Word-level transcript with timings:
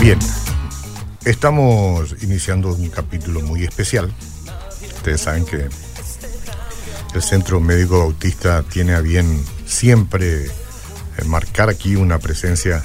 Bien, 0.00 0.18
estamos 1.24 2.16
iniciando 2.22 2.72
un 2.72 2.88
capítulo 2.88 3.40
muy 3.40 3.64
especial. 3.64 4.12
Ustedes 4.96 5.20
saben 5.20 5.44
que 5.44 5.68
el 7.14 7.22
Centro 7.22 7.60
Médico 7.60 7.98
Bautista 7.98 8.62
tiene 8.62 8.94
a 8.94 9.00
bien 9.00 9.44
siempre 9.66 10.46
eh, 10.46 10.50
marcar 11.26 11.68
aquí 11.68 11.96
una 11.96 12.18
presencia 12.18 12.82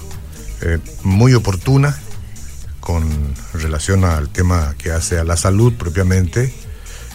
eh, 0.62 0.80
muy 1.04 1.34
oportuna 1.34 1.98
con 2.80 3.34
relación 3.54 4.04
al 4.04 4.30
tema 4.30 4.76
que 4.78 4.92
hace 4.92 5.20
a 5.20 5.24
la 5.24 5.38
salud 5.38 5.74
propiamente, 5.74 6.54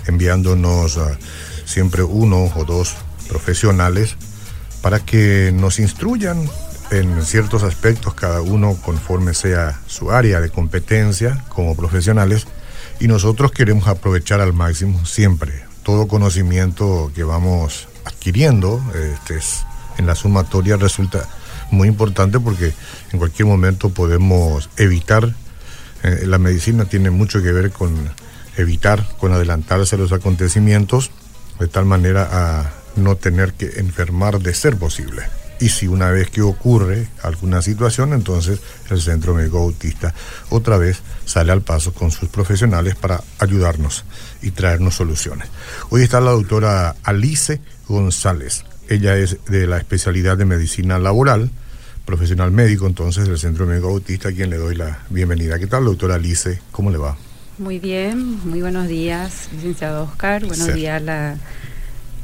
enviándonos 0.07 0.97
uh, 0.97 1.17
siempre 1.65 2.03
uno 2.03 2.45
o 2.55 2.65
dos 2.65 2.95
profesionales 3.29 4.17
para 4.83 5.01
que 5.01 5.51
nos 5.53 5.79
instruyan 5.79 6.49
en 6.91 7.25
ciertos 7.25 7.63
aspectos, 7.63 8.15
cada 8.15 8.41
uno 8.43 8.77
conforme 8.85 9.35
sea 9.35 9.81
su 9.87 10.11
área 10.11 10.41
de 10.41 10.51
competencia 10.51 11.45
como 11.49 11.77
profesionales, 11.77 12.47
y 13.01 13.09
nosotros 13.09 13.53
queremos 13.53 13.89
aprovechar 13.89 14.41
al 14.41 14.53
máximo 14.53 15.05
siempre 15.05 15.65
todo 15.85 16.09
conocimiento 16.09 17.13
que 17.15 17.23
vamos 17.23 17.89
adquiriendo, 18.05 18.83
este, 18.95 19.39
en 19.99 20.07
la 20.07 20.17
sumatoria 20.17 20.77
resulta 20.77 21.29
muy 21.71 21.89
importante 21.89 22.41
porque 22.41 22.73
en 23.13 23.19
cualquier 23.19 23.47
momento 23.47 23.91
podemos 23.91 24.69
evitar, 24.77 25.35
eh, 26.03 26.25
la 26.27 26.39
medicina 26.39 26.87
tiene 26.87 27.11
mucho 27.11 27.43
que 27.43 27.53
ver 27.53 27.71
con 27.71 28.11
evitar, 28.57 29.07
con 29.19 29.33
adelantarse 29.33 29.95
a 29.95 29.99
los 29.99 30.13
acontecimientos, 30.13 31.11
de 31.61 31.69
tal 31.69 31.85
manera 31.85 32.29
a 32.33 32.73
no 32.97 33.17
tener 33.17 33.53
que 33.53 33.79
enfermar 33.79 34.41
de 34.41 34.55
ser 34.55 34.77
posible. 34.77 35.23
Y 35.65 35.71
si 35.71 35.87
una 35.87 36.11
vez 36.11 36.29
que 36.29 36.43
ocurre 36.43 37.09
alguna 37.23 37.63
situación, 37.63 38.13
entonces 38.13 38.61
el 38.91 39.01
Centro 39.01 39.33
Médico 39.33 39.61
Autista 39.61 40.13
otra 40.51 40.77
vez 40.77 41.01
sale 41.25 41.53
al 41.53 41.63
paso 41.63 41.95
con 41.95 42.11
sus 42.11 42.29
profesionales 42.29 42.97
para 42.97 43.23
ayudarnos 43.39 44.05
y 44.43 44.51
traernos 44.51 44.97
soluciones. 44.97 45.49
Hoy 45.89 46.03
está 46.03 46.21
la 46.21 46.33
doctora 46.33 46.97
Alice 47.03 47.63
González. 47.89 48.63
Ella 48.91 49.17
es 49.17 49.39
de 49.47 49.67
la 49.67 49.79
especialidad 49.79 50.37
de 50.37 50.45
medicina 50.45 50.99
laboral, 50.99 51.51
profesional 52.05 52.51
médico 52.51 52.87
entonces 52.87 53.27
del 53.27 53.39
Centro 53.39 53.65
Médico 53.65 53.89
Autista, 53.89 54.29
a 54.29 54.33
quien 54.33 54.51
le 54.51 54.59
doy 54.59 54.75
la 54.75 54.99
bienvenida. 55.09 55.59
¿Qué 55.59 55.67
tal, 55.67 55.87
doctora 55.87 56.17
Alice? 56.17 56.61
¿Cómo 56.73 56.91
le 56.91 56.99
va? 56.99 57.17
Muy 57.57 57.79
bien, 57.79 58.39
muy 58.47 58.61
buenos 58.61 58.87
días, 58.87 59.49
licenciado 59.51 60.05
Oscar. 60.05 60.45
Buenos 60.45 60.75
días 60.75 61.01
a 61.01 61.01
la 61.01 61.37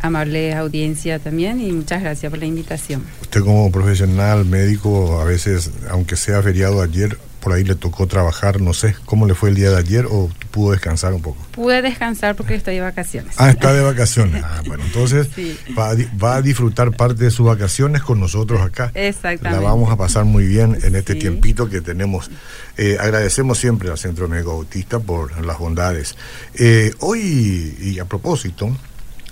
amable 0.01 0.55
audiencia 0.55 1.19
también 1.19 1.61
y 1.61 1.73
muchas 1.73 2.03
gracias 2.03 2.31
por 2.31 2.39
la 2.39 2.47
invitación. 2.47 3.05
Usted 3.23 3.41
como 3.41 3.71
profesional 3.71 4.45
médico, 4.45 5.21
a 5.21 5.25
veces, 5.25 5.71
aunque 5.91 6.17
sea 6.17 6.43
feriado 6.43 6.83
ayer, 6.83 7.19
por 7.41 7.55
ahí 7.55 7.65
le 7.65 7.75
tocó 7.75 8.07
trabajar, 8.07 8.61
no 8.61 8.75
sé, 8.75 8.95
¿cómo 9.07 9.27
le 9.27 9.35
fue 9.35 9.49
el 9.49 9.55
día 9.55 9.71
de 9.71 9.79
ayer 9.79 10.07
o 10.07 10.31
pudo 10.51 10.73
descansar 10.73 11.15
un 11.15 11.23
poco? 11.23 11.45
Pude 11.53 11.83
descansar 11.83 12.37
porque 12.37 12.55
estoy 12.55 12.75
de 12.75 12.83
vacaciones. 12.83 13.35
Ah, 13.39 13.51
está 13.51 13.73
de 13.73 13.81
vacaciones. 13.81 14.43
Ah, 14.45 14.63
bueno, 14.67 14.85
entonces 14.85 15.29
va, 15.77 15.91
a, 15.91 15.95
va, 16.23 16.37
a, 16.37 16.43
disfrutar 16.43 16.93
parte 16.93 17.25
de 17.25 17.31
sus 17.31 17.47
vacaciones 17.47 18.03
con 18.03 18.21
nosotros 18.21 18.61
acá. 18.61 18.93
Exactamente. 18.95 19.51
La 19.51 19.61
vamos 19.61 19.91
a 19.91 19.97
pasar 19.97 20.25
muy 20.25 20.47
bien 20.47 20.79
en 20.83 20.95
este 20.95 21.15
tiempito 21.15 21.69
que 21.69 21.81
tenemos. 21.81 22.31
Eh, 22.77 22.99
agradecemos 23.01 23.59
siempre 23.59 23.91
al 23.91 23.99
Centro 23.99 24.29
Médico 24.29 24.53
Autista 24.53 24.99
por 25.01 25.45
las 25.45 25.59
bondades. 25.59 26.17
Eh, 26.55 26.93
hoy, 27.01 27.77
y 27.81 27.99
a 27.99 28.05
propósito 28.05 28.77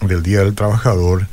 del 0.00 0.22
Día 0.22 0.40
del 0.40 0.54
Trabajador, 0.54 1.26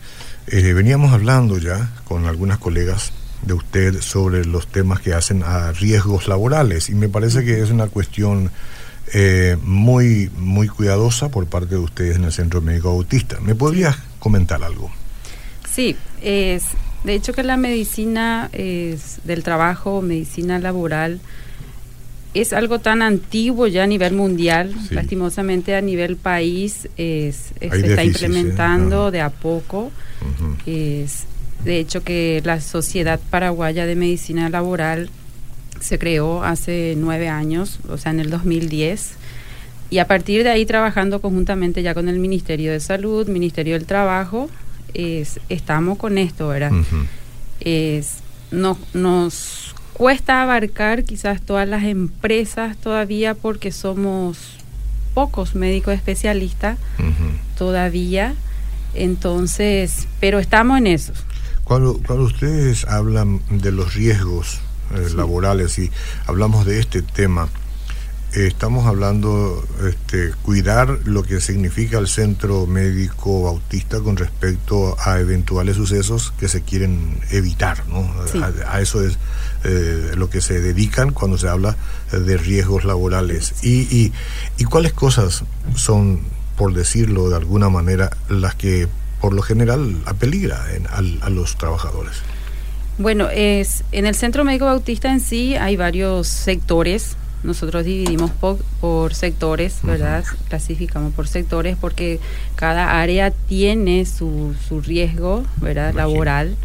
eh, 0.47 0.73
veníamos 0.73 1.13
hablando 1.13 1.57
ya 1.57 1.91
con 2.03 2.25
algunas 2.25 2.57
colegas 2.57 3.11
de 3.41 3.53
usted 3.53 4.01
sobre 4.01 4.45
los 4.45 4.67
temas 4.67 4.99
que 5.01 5.13
hacen 5.13 5.43
a 5.43 5.71
riesgos 5.71 6.27
laborales 6.27 6.89
y 6.89 6.95
me 6.95 7.09
parece 7.09 7.43
que 7.43 7.61
es 7.61 7.69
una 7.69 7.87
cuestión 7.87 8.51
eh, 9.13 9.57
muy 9.61 10.31
muy 10.35 10.67
cuidadosa 10.67 11.29
por 11.29 11.45
parte 11.45 11.75
de 11.75 11.81
ustedes 11.81 12.15
en 12.15 12.23
el 12.23 12.31
Centro 12.31 12.61
Médico 12.61 12.89
Autista. 12.89 13.39
¿Me 13.39 13.53
podrías 13.53 13.97
comentar 14.19 14.63
algo? 14.63 14.91
Sí, 15.71 15.95
es 16.21 16.63
de 17.03 17.13
hecho 17.13 17.33
que 17.33 17.43
la 17.43 17.57
medicina 17.57 18.49
es 18.51 19.19
del 19.23 19.43
trabajo, 19.43 20.01
medicina 20.01 20.57
laboral 20.57 21.21
es 22.35 22.51
algo 22.51 22.79
tan 22.79 23.01
antiguo 23.01 23.65
ya 23.67 23.83
a 23.83 23.87
nivel 23.87 24.13
mundial, 24.13 24.75
sí. 24.89 24.93
lastimosamente 24.93 25.73
a 25.73 25.81
nivel 25.81 26.17
país 26.17 26.89
es, 26.97 27.53
es 27.61 27.71
se 27.71 27.87
está 27.87 28.03
implementando 28.03 29.09
de 29.09 29.21
a 29.21 29.29
poco. 29.29 29.91
Uh 30.21 30.43
-huh. 30.43 30.57
es, 30.65 31.23
de 31.63 31.79
hecho, 31.79 32.03
que 32.03 32.41
la 32.43 32.59
Sociedad 32.59 33.19
Paraguaya 33.29 33.85
de 33.85 33.95
Medicina 33.95 34.49
Laboral 34.49 35.09
se 35.79 35.97
creó 35.97 36.43
hace 36.43 36.95
nueve 36.97 37.29
años, 37.29 37.79
o 37.87 37.97
sea, 37.97 38.11
en 38.11 38.19
el 38.19 38.29
2010. 38.29 39.13
Y 39.89 39.99
a 39.99 40.07
partir 40.07 40.43
de 40.43 40.49
ahí, 40.49 40.65
trabajando 40.65 41.21
conjuntamente 41.21 41.83
ya 41.83 41.93
con 41.93 42.09
el 42.09 42.19
Ministerio 42.19 42.73
de 42.73 42.81
Salud, 42.81 43.27
Ministerio 43.27 43.75
del 43.75 43.85
Trabajo, 43.85 44.49
es, 44.93 45.39
estamos 45.47 45.97
con 45.97 46.17
esto, 46.17 46.49
¿verdad? 46.49 46.73
Uh 46.73 46.75
-huh. 46.79 47.05
es, 47.61 48.17
no, 48.51 48.77
nos 48.93 49.73
cuesta 49.95 50.41
abarcar 50.41 51.05
quizás 51.05 51.41
todas 51.41 51.67
las 51.67 51.85
empresas 51.85 52.75
todavía 52.75 53.33
porque 53.33 53.71
somos 53.71 54.37
pocos 55.13 55.55
médicos 55.55 55.93
especialistas 55.93 56.77
uh 56.99 57.03
-huh. 57.03 57.57
todavía. 57.57 58.35
Entonces, 58.93 60.07
pero 60.19 60.39
estamos 60.39 60.77
en 60.79 60.87
eso. 60.87 61.13
Cuando, 61.63 61.99
cuando 62.05 62.25
ustedes 62.25 62.85
hablan 62.85 63.41
de 63.49 63.71
los 63.71 63.93
riesgos 63.93 64.59
eh, 64.93 65.05
sí. 65.09 65.15
laborales 65.15 65.79
y 65.79 65.89
hablamos 66.27 66.65
de 66.65 66.79
este 66.79 67.01
tema, 67.01 67.47
estamos 68.35 68.85
hablando 68.85 69.65
este, 69.87 70.31
cuidar 70.41 70.99
lo 71.05 71.23
que 71.23 71.39
significa 71.39 71.97
el 71.97 72.07
centro 72.07 72.67
médico 72.67 73.47
autista 73.47 74.01
con 74.01 74.17
respecto 74.17 74.97
a 74.99 75.19
eventuales 75.19 75.77
sucesos 75.77 76.33
que 76.37 76.47
se 76.47 76.61
quieren 76.61 77.19
evitar, 77.31 77.87
¿no? 77.87 78.09
Sí. 78.31 78.39
A, 78.39 78.75
a, 78.75 78.81
eso 78.81 79.03
es 79.03 79.17
eh, 79.63 80.11
lo 80.15 80.29
que 80.29 80.41
se 80.41 80.59
dedican 80.59 81.11
cuando 81.11 81.37
se 81.37 81.47
habla 81.47 81.77
de 82.11 82.37
riesgos 82.37 82.83
laborales. 82.83 83.55
Y, 83.63 83.83
y, 83.83 84.13
y 84.57 84.65
cuáles 84.65 84.93
cosas 84.93 85.43
son, 85.75 86.21
por 86.57 86.73
decirlo 86.73 87.29
de 87.29 87.37
alguna 87.37 87.69
manera, 87.69 88.11
las 88.29 88.55
que 88.55 88.87
por 89.21 89.33
lo 89.33 89.41
general 89.41 89.95
apeligra 90.05 90.73
en, 90.75 90.87
a, 90.87 91.25
a, 91.25 91.29
los 91.29 91.57
trabajadores? 91.57 92.17
Bueno, 92.97 93.29
es 93.29 93.83
en 93.91 94.05
el 94.05 94.15
Centro 94.15 94.43
Médico 94.43 94.65
Bautista 94.65 95.11
en 95.11 95.19
sí 95.19 95.55
hay 95.55 95.77
varios 95.77 96.27
sectores. 96.27 97.17
Nosotros 97.45 97.85
dividimos 97.85 98.31
por, 98.31 98.57
por 98.81 99.13
sectores, 99.13 99.79
¿verdad? 99.83 100.23
Uh 100.23 100.35
-huh. 100.35 100.47
Clasificamos 100.49 101.13
por 101.13 101.27
sectores 101.27 101.77
porque 101.79 102.19
cada 102.55 102.99
área 102.99 103.31
tiene 103.31 104.05
su, 104.05 104.55
su 104.67 104.81
riesgo, 104.81 105.43
¿verdad? 105.61 105.93
Laboral. 105.93 106.55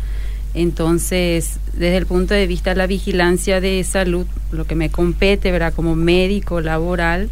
Entonces, 0.55 1.59
desde 1.75 1.99
el 1.99 2.07
punto 2.07 2.35
de 2.35 2.47
vista 2.47 2.71
de 2.71 2.77
la 2.77 2.87
vigilancia 2.87 3.61
de 3.61 3.85
salud, 3.85 4.27
lo 4.51 4.65
que 4.65 4.75
me 4.75 4.91
compete, 4.91 5.53
¿verdad? 5.53 5.73
Como 5.75 5.95
médico 5.95 6.61
laboral, 6.61 7.31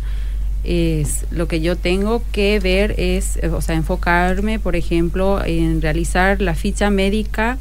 es 0.64 1.24
lo 1.30 1.48
que 1.48 1.60
yo 1.60 1.76
tengo 1.76 2.22
que 2.32 2.60
ver 2.60 2.94
es, 2.98 3.38
o 3.52 3.60
sea, 3.60 3.74
enfocarme, 3.74 4.58
por 4.58 4.76
ejemplo, 4.76 5.42
en 5.44 5.80
realizar 5.80 6.40
la 6.42 6.54
ficha 6.54 6.90
médica 6.90 7.58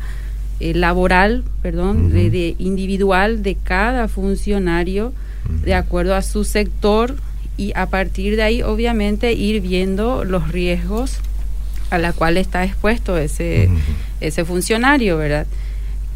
eh, 0.60 0.74
laboral, 0.74 1.44
perdón, 1.62 1.98
uh 1.98 2.10
-huh. 2.10 2.12
de, 2.12 2.30
de, 2.30 2.56
individual 2.60 3.44
de 3.44 3.56
cada 3.56 4.08
funcionario. 4.08 5.14
De 5.68 5.74
acuerdo 5.74 6.16
a 6.16 6.22
su 6.22 6.46
sector 6.46 7.18
y 7.58 7.74
a 7.76 7.88
partir 7.88 8.38
de 8.38 8.44
ahí, 8.44 8.62
obviamente, 8.62 9.34
ir 9.34 9.60
viendo 9.60 10.24
los 10.24 10.50
riesgos 10.50 11.18
a 11.90 11.98
la 11.98 12.14
cual 12.14 12.38
está 12.38 12.64
expuesto 12.64 13.18
ese, 13.18 13.68
uh 13.70 13.74
-huh. 13.74 13.80
ese 14.22 14.46
funcionario, 14.46 15.18
¿verdad? 15.18 15.46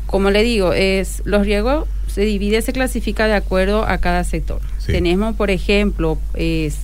Como 0.05 0.31
le 0.31 0.41
digo, 0.43 0.71
es 0.71 1.21
los 1.25 1.45
riesgos 1.45 1.85
se 2.07 2.21
divide, 2.21 2.61
se 2.61 2.71
clasifica 2.71 3.27
de 3.27 3.33
acuerdo 3.33 3.85
a 3.85 3.97
cada 3.97 4.23
sector. 4.23 4.61
Sí. 4.77 4.93
Tenemos, 4.93 5.35
por 5.35 5.51
ejemplo, 5.51 6.17
es, 6.33 6.77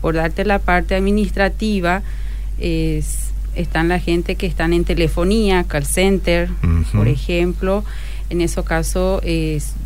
por 0.00 0.16
darte 0.16 0.44
la 0.44 0.58
parte 0.58 0.96
administrativa, 0.96 2.02
es, 2.58 3.30
están 3.54 3.88
la 3.88 4.00
gente 4.00 4.34
que 4.34 4.46
están 4.46 4.72
en 4.72 4.84
telefonía, 4.84 5.62
call 5.68 5.86
center, 5.86 6.50
uh 6.50 6.66
-huh. 6.66 6.92
por 6.92 7.06
ejemplo. 7.06 7.84
En 8.30 8.40
ese 8.40 8.62
caso, 8.62 9.20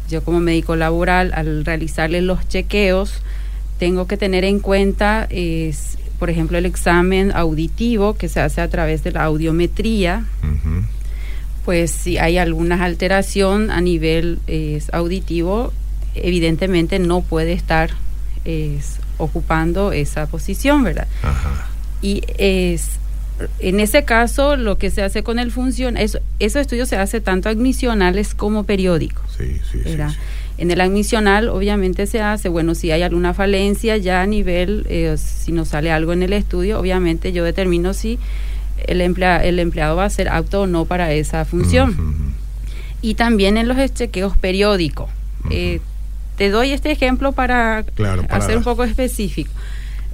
yo 0.09 0.25
como 0.25 0.41
médico 0.41 0.77
laboral, 0.77 1.33
al 1.35 1.65
realizarle 1.65 2.23
los 2.23 2.49
chequeos, 2.49 3.15
tengo 3.79 4.07
que 4.07 4.17
tener 4.17 4.45
en 4.45 4.61
cuenta, 4.61 5.29
por 6.19 6.31
ejemplo, 6.31 6.59
el 6.59 6.67
examen 6.67 7.33
auditivo 7.35 8.15
que 8.15 8.29
se 8.29 8.41
hace 8.41 8.61
a 8.61 8.69
través 8.69 9.05
de 9.05 9.13
la 9.13 9.25
audiometría. 9.25 10.25
Uh 10.43 10.47
-huh 10.47 10.85
pues 11.65 11.91
si 11.91 12.19
hay 12.19 12.39
alguna 12.39 12.83
alteración 12.85 13.71
a 13.71 13.81
nivel 13.81 14.41
eh, 14.47 14.83
auditivo, 14.93 15.73
evidentemente 16.15 16.99
no 16.99 17.23
puede 17.23 17.53
estar 17.53 17.91
ocupando 19.19 19.93
esa 19.93 20.27
posición, 20.27 20.83
¿verdad? 20.83 21.07
Ajá. 21.23 21.69
Y 22.01 22.23
es 22.39 22.99
en 23.59 23.81
ese 23.81 24.05
caso 24.05 24.57
lo 24.57 24.79
que 24.79 24.91
se 24.91 25.03
hace 25.03 25.23
con 25.23 25.39
el 25.39 25.51
función, 25.51 25.97
eso, 25.97 26.19
esos 26.39 26.63
estudios 26.63 26.89
se 26.89 26.97
hace 26.97 27.21
tanto 27.21 27.49
admisionales 27.49 28.35
como 28.35 28.65
periódicos. 28.65 29.25
Sí, 29.37 29.61
sí, 29.71 29.81
sí, 29.85 29.97
sí. 29.97 30.17
En 30.59 30.71
el 30.71 30.81
admisional 30.81 31.49
obviamente 31.49 32.07
se 32.07 32.21
hace, 32.21 32.49
bueno, 32.49 32.75
si 32.75 32.91
hay 32.91 33.03
alguna 33.03 33.35
falencia 33.35 33.97
ya 33.97 34.23
a 34.23 34.27
nivel, 34.27 34.87
eh, 34.89 35.17
si 35.17 35.51
nos 35.51 35.69
sale 35.69 35.91
algo 35.91 36.13
en 36.13 36.23
el 36.23 36.33
estudio, 36.33 36.79
obviamente 36.79 37.33
yo 37.33 37.43
determino 37.43 37.95
si 37.95 38.19
el, 38.87 39.01
emplea, 39.01 39.43
el 39.45 39.59
empleado 39.59 39.97
va 39.97 40.05
a 40.05 40.11
ser 40.11 40.29
apto 40.29 40.63
o 40.63 40.67
no 40.67 40.85
para 40.85 41.13
esa 41.13 41.45
función. 41.45 42.35
Y 43.01 43.15
también 43.15 43.57
en 43.57 43.67
los 43.67 43.77
chequeos 43.93 44.37
periódicos. 44.37 45.11
Eh, 45.51 45.81
te 46.37 46.51
doy 46.51 46.73
este 46.73 46.91
ejemplo 46.91 47.33
para, 47.33 47.85
hacer 48.29 48.57
un 48.57 48.63
poco 48.63 48.85
específico. 48.85 49.51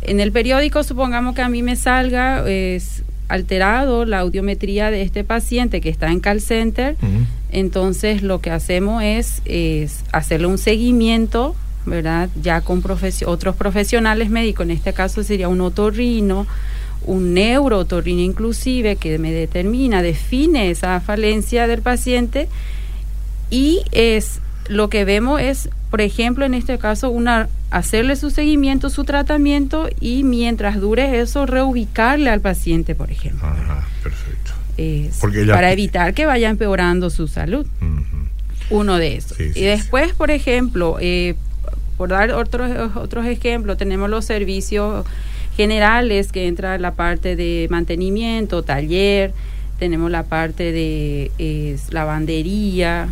En 0.02 0.20
el 0.20 0.32
periódico, 0.32 0.84
supongamos 0.84 1.34
que 1.34 1.42
a 1.42 1.48
mí 1.48 1.62
me 1.62 1.76
salga 1.76 2.48
es, 2.48 3.02
alterado 3.28 4.04
la 4.04 4.20
audiometría 4.20 4.90
de 4.90 5.02
este 5.02 5.24
paciente 5.24 5.80
que 5.80 5.88
está 5.88 6.10
en 6.10 6.20
call 6.20 6.40
center, 6.40 6.96
entonces 7.50 8.22
lo 8.22 8.40
que 8.40 8.50
hacemos 8.50 9.02
es, 9.02 9.42
es 9.44 10.04
hacerle 10.12 10.46
un 10.46 10.58
seguimiento, 10.58 11.54
¿verdad? 11.86 12.28
Ya 12.42 12.60
con 12.60 12.82
otros 13.26 13.56
profesionales 13.56 14.30
médicos, 14.30 14.64
en 14.64 14.72
este 14.72 14.92
caso 14.92 15.22
sería 15.22 15.48
un 15.48 15.60
otorrino, 15.60 16.46
un 17.04 17.34
neurotorrino 17.34 18.20
inclusive, 18.20 18.96
que 18.96 19.18
me 19.18 19.32
determina, 19.32 20.02
define 20.02 20.70
esa 20.70 21.00
falencia 21.00 21.66
del 21.66 21.82
paciente 21.82 22.48
y 23.50 23.82
es 23.92 24.40
lo 24.68 24.90
que 24.90 25.04
vemos 25.04 25.40
es, 25.40 25.70
por 25.90 26.00
ejemplo, 26.00 26.44
en 26.44 26.54
este 26.54 26.78
caso, 26.78 27.10
una 27.10 27.48
hacerle 27.70 28.16
su 28.16 28.30
seguimiento, 28.30 28.90
su 28.90 29.04
tratamiento 29.04 29.88
y 30.00 30.24
mientras 30.24 30.80
dure 30.80 31.20
eso, 31.20 31.46
reubicarle 31.46 32.30
al 32.30 32.40
paciente, 32.40 32.94
por 32.94 33.10
ejemplo. 33.10 33.46
Ajá, 33.46 33.86
perfecto. 34.02 34.52
para 35.52 35.72
evitar 35.72 36.14
que 36.14 36.26
vaya 36.26 36.50
empeorando 36.50 37.10
su 37.10 37.28
salud. 37.28 37.66
Uno 38.70 38.98
de 38.98 39.16
esos. 39.16 39.40
y 39.40 39.62
después, 39.62 40.12
por 40.12 40.30
ejemplo, 40.30 40.98
eh, 41.00 41.36
por 41.96 42.10
dar 42.10 42.32
otros, 42.32 42.70
otros 42.96 43.24
ejemplos, 43.26 43.78
tenemos 43.78 44.10
los 44.10 44.26
servicios 44.26 45.06
generales 45.56 46.32
que 46.32 46.46
entra 46.46 46.78
la 46.78 46.92
parte 46.92 47.34
de 47.34 47.66
mantenimiento, 47.70 48.62
taller, 48.62 49.32
tenemos 49.78 50.10
la 50.10 50.24
parte 50.24 50.70
de 50.70 51.78
lavandería, 51.90 53.08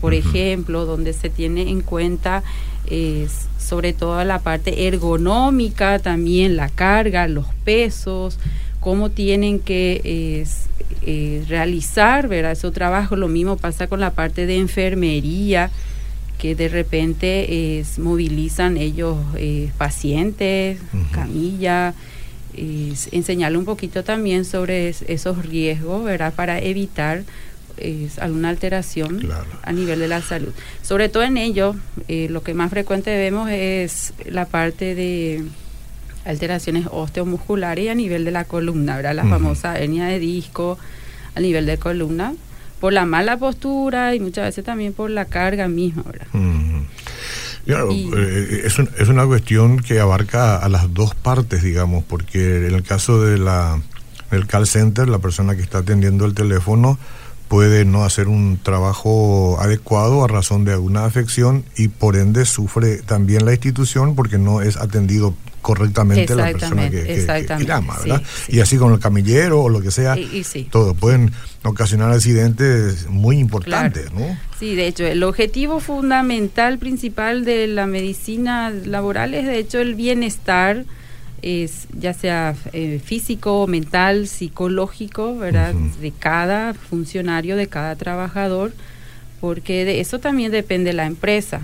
por 0.00 0.14
ejemplo, 0.14 0.84
donde 0.84 1.12
se 1.12 1.30
tiene 1.30 1.70
en 1.70 1.80
cuenta 1.80 2.42
sobre 3.58 3.92
todo 3.92 4.22
la 4.24 4.38
parte 4.40 4.86
ergonómica, 4.86 5.98
también 5.98 6.56
la 6.56 6.68
carga, 6.68 7.26
los 7.26 7.46
pesos, 7.64 8.38
cómo 8.78 9.10
tienen 9.10 9.58
que 9.58 10.46
eh, 11.02 11.44
realizar 11.48 12.28
¿verdad? 12.28 12.54
su 12.54 12.70
trabajo. 12.70 13.16
Lo 13.16 13.26
mismo 13.26 13.56
pasa 13.56 13.88
con 13.88 13.98
la 13.98 14.12
parte 14.12 14.46
de 14.46 14.56
enfermería, 14.58 15.70
que 16.38 16.54
de 16.54 16.68
repente 16.68 17.84
movilizan 17.98 18.76
ellos 18.76 19.16
eh, 19.36 19.70
pacientes, 19.78 20.78
camilla, 21.10 21.94
enseñarle 22.54 23.58
un 23.58 23.64
poquito 23.64 24.04
también 24.04 24.44
sobre 24.44 24.90
esos 24.90 25.44
riesgos, 25.44 26.04
¿verdad? 26.04 26.32
Para 26.32 26.60
evitar 26.60 27.24
es 27.76 28.18
alguna 28.18 28.48
alteración 28.48 29.28
a 29.62 29.72
nivel 29.72 29.98
de 29.98 30.08
la 30.08 30.22
salud. 30.22 30.52
Sobre 30.82 31.08
todo 31.08 31.22
en 31.22 31.36
ello, 31.36 31.74
eh, 32.08 32.28
lo 32.30 32.42
que 32.42 32.54
más 32.54 32.70
frecuente 32.70 33.16
vemos 33.16 33.50
es 33.50 34.14
la 34.24 34.46
parte 34.46 34.94
de 34.94 35.44
alteraciones 36.24 36.86
osteomusculares 36.90 37.84
y 37.84 37.88
a 37.88 37.94
nivel 37.94 38.24
de 38.24 38.32
la 38.32 38.44
columna, 38.44 38.96
¿verdad? 38.96 39.14
La 39.14 39.24
famosa 39.24 39.78
hernia 39.78 40.06
de 40.06 40.18
disco 40.18 40.78
a 41.34 41.40
nivel 41.40 41.66
de 41.66 41.78
columna, 41.78 42.34
por 42.80 42.92
la 42.92 43.06
mala 43.06 43.36
postura 43.36 44.14
y 44.14 44.20
muchas 44.20 44.46
veces 44.46 44.64
también 44.64 44.92
por 44.92 45.10
la 45.10 45.26
carga 45.26 45.68
misma, 45.68 46.02
¿verdad? 46.02 46.26
Eh, 47.66 48.62
es, 48.64 48.78
es 48.78 49.08
una 49.08 49.26
cuestión 49.26 49.80
que 49.80 49.98
abarca 49.98 50.56
a 50.56 50.68
las 50.68 50.92
dos 50.94 51.14
partes, 51.14 51.62
digamos, 51.62 52.04
porque 52.04 52.66
en 52.68 52.74
el 52.74 52.82
caso 52.82 53.22
de 53.22 53.38
la, 53.38 53.80
del 54.30 54.46
call 54.46 54.66
center, 54.66 55.08
la 55.08 55.18
persona 55.18 55.56
que 55.56 55.62
está 55.62 55.78
atendiendo 55.78 56.24
el 56.26 56.34
teléfono, 56.34 56.98
puede 57.48 57.84
no 57.84 58.04
hacer 58.04 58.28
un 58.28 58.58
trabajo 58.62 59.58
adecuado 59.60 60.24
a 60.24 60.28
razón 60.28 60.64
de 60.64 60.72
alguna 60.72 61.04
afección 61.04 61.64
y 61.76 61.88
por 61.88 62.16
ende 62.16 62.44
sufre 62.44 62.98
también 62.98 63.44
la 63.44 63.52
institución 63.52 64.14
porque 64.14 64.38
no 64.38 64.62
es 64.62 64.76
atendido 64.76 65.34
correctamente 65.62 66.34
la 66.36 66.52
persona 66.52 66.88
que, 66.88 67.26
llama, 67.66 67.98
¿verdad? 67.98 68.22
Y 68.46 68.60
así 68.60 68.76
con 68.76 68.92
el 68.92 69.00
camillero 69.00 69.62
o 69.62 69.68
lo 69.68 69.80
que 69.80 69.90
sea, 69.90 70.16
todo 70.70 70.94
pueden 70.94 71.32
ocasionar 71.64 72.12
accidentes 72.12 73.08
muy 73.08 73.38
importantes, 73.38 74.12
¿no? 74.12 74.38
Sí, 74.60 74.76
de 74.76 74.86
hecho, 74.86 75.04
el 75.04 75.24
objetivo 75.24 75.80
fundamental 75.80 76.78
principal 76.78 77.44
de 77.44 77.66
la 77.66 77.86
medicina 77.86 78.70
laboral 78.70 79.34
es 79.34 79.44
de 79.46 79.58
hecho 79.58 79.80
el 79.80 79.96
bienestar 79.96 80.84
es 81.46 81.86
ya 81.96 82.12
sea 82.12 82.56
eh, 82.72 83.00
físico, 83.02 83.68
mental, 83.68 84.26
psicológico, 84.26 85.36
¿verdad? 85.38 85.74
De 85.74 86.10
cada 86.10 86.74
funcionario, 86.74 87.54
de 87.56 87.68
cada 87.68 87.94
trabajador, 87.94 88.72
porque 89.40 89.84
de 89.84 90.00
eso 90.00 90.18
también 90.18 90.50
depende 90.50 90.92
la 90.92 91.06
empresa, 91.06 91.60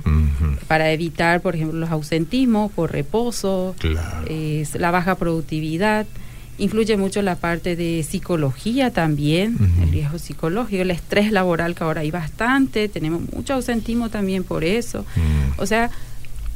para 0.68 0.92
evitar, 0.92 1.40
por 1.40 1.56
ejemplo, 1.56 1.80
los 1.80 1.90
ausentismos 1.90 2.70
por 2.70 2.92
reposo, 2.92 3.74
es 4.28 4.76
la 4.76 4.92
baja 4.92 5.16
productividad. 5.16 6.06
Influye 6.58 6.96
mucho 6.96 7.20
la 7.22 7.34
parte 7.34 7.74
de 7.74 8.04
psicología 8.08 8.92
también, 8.92 9.56
el 9.82 9.90
riesgo 9.90 10.18
psicológico, 10.18 10.82
el 10.82 10.92
estrés 10.92 11.32
laboral 11.32 11.74
que 11.74 11.82
ahora 11.82 12.02
hay 12.02 12.12
bastante, 12.12 12.88
tenemos 12.88 13.22
mucho 13.32 13.54
ausentismo 13.54 14.10
también 14.10 14.44
por 14.44 14.62
eso. 14.62 15.04
O 15.56 15.66
sea, 15.66 15.90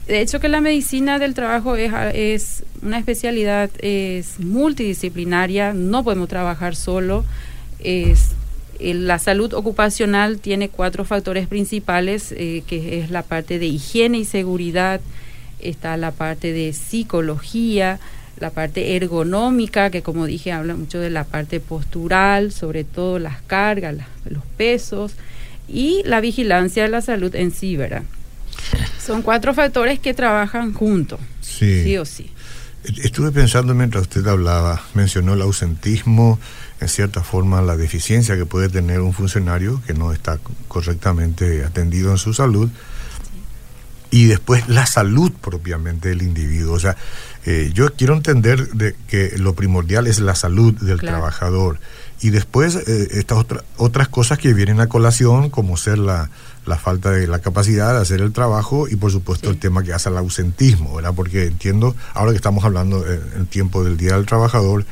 de 0.07 0.21
hecho 0.21 0.39
que 0.41 0.49
la 0.49 0.61
medicina 0.61 1.19
del 1.19 1.35
trabajo 1.35 1.77
es, 1.77 1.93
es 2.15 2.65
una 2.83 2.99
especialidad 2.99 3.71
es 3.81 4.39
multidisciplinaria, 4.39 5.73
no 5.73 6.05
podemos 6.05 6.29
trabajar 6.29 6.77
solo. 6.77 7.25
Es, 7.81 8.31
la 8.79 9.19
salud 9.19 9.53
ocupacional 9.55 10.39
tiene 10.39 10.69
cuatro 10.69 11.05
factores 11.05 11.49
principales, 11.49 12.33
eh, 12.33 12.63
que 12.67 13.01
es 13.01 13.11
la 13.11 13.23
parte 13.23 13.59
de 13.59 13.67
higiene 13.67 14.19
y 14.19 14.25
seguridad, 14.25 15.01
está 15.61 15.97
la 15.97 16.13
parte 16.13 16.53
de 16.53 16.73
psicología, 16.73 17.99
la 18.39 18.51
parte 18.51 18.95
ergonómica, 18.97 19.91
que 19.91 20.03
como 20.03 20.27
dije 20.27 20.53
habla 20.53 20.75
mucho 20.75 21.01
de 21.01 21.11
la 21.11 21.25
parte 21.25 21.59
postural, 21.59 22.53
sobre 22.53 22.85
todo 22.85 23.19
las 23.19 23.41
cargas, 23.43 23.97
los 24.29 24.45
pesos, 24.57 25.15
y 25.69 26.03
la 26.05 26.21
vigilancia 26.21 26.85
de 26.85 26.91
la 26.91 27.01
salud 27.01 27.35
en 27.35 27.51
sí, 27.51 27.77
¿verdad? 27.77 28.03
Son 29.05 29.23
cuatro 29.23 29.55
factores 29.55 29.99
que 29.99 30.15
trabajan 30.15 30.73
juntos, 30.73 31.21
sí. 31.41 31.97
o 31.97 32.05
sí. 32.05 32.31
Estuve 33.03 33.33
pensando 33.33 33.75
mientras 33.75 34.03
usted 34.03 34.27
hablaba, 34.27 34.83
mencionó 34.95 35.35
el 35.35 35.43
ausentismo, 35.43 36.39
en 36.81 36.89
cierta 36.89 37.23
forma 37.23 37.63
la 37.63 37.77
deficiencia 37.77 38.37
que 38.37 38.47
puede 38.47 38.69
tener 38.69 39.01
un 39.01 39.13
funcionario 39.13 39.83
que 39.87 39.95
no 39.95 40.13
está 40.13 40.39
correctamente 40.69 41.65
atendido 41.65 42.11
en 42.11 42.19
su 42.19 42.33
salud, 42.33 42.71
y 44.11 44.27
después 44.27 44.69
la 44.69 44.87
salud 44.87 45.33
propiamente 45.33 46.11
del 46.11 46.23
individuo. 46.23 46.75
O 46.75 46.79
sea, 46.79 46.97
eh, 47.45 47.71
yo 47.75 47.93
quiero 47.95 48.15
entender 48.15 48.69
de 48.71 48.95
que 49.09 49.33
lo 49.37 49.55
primordial 49.55 50.07
es 50.07 50.21
la 50.21 50.35
salud 50.35 50.75
del 50.75 51.01
trabajador 51.01 51.79
y 52.21 52.31
después 52.31 52.77
eh, 52.77 53.09
estas 53.13 53.45
otras 53.77 54.09
cosas 54.09 54.39
que 54.39 54.55
vienen 54.55 54.81
a 54.81 54.89
colación, 54.89 55.51
como 55.51 55.77
ser 55.77 55.99
la, 55.99 56.31
la 56.67 56.77
falta 56.77 57.11
de 57.11 57.27
la 57.27 57.39
capacidad 57.39 57.95
de 57.95 58.01
hacer 58.01 58.21
el 58.21 58.33
trabajo 58.33 58.89
y 58.89 58.97
por 58.97 59.11
supuesto 59.13 59.51
el 59.51 59.59
tema 59.59 59.83
que 59.83 59.93
hace 59.93 60.09
el 60.09 60.17
ausentismo, 60.19 60.97
¿verdad? 60.97 61.15
Porque 61.15 61.47
entiendo, 61.47 61.95
ahora 62.13 62.33
que 62.33 62.37
estamos 62.37 62.65
hablando 62.65 63.07
en 63.07 63.23
el 63.37 63.47
tiempo 63.47 63.85
del 63.85 63.97
Día 63.97 64.15
del 64.15 64.27
Trabajador, 64.27 64.85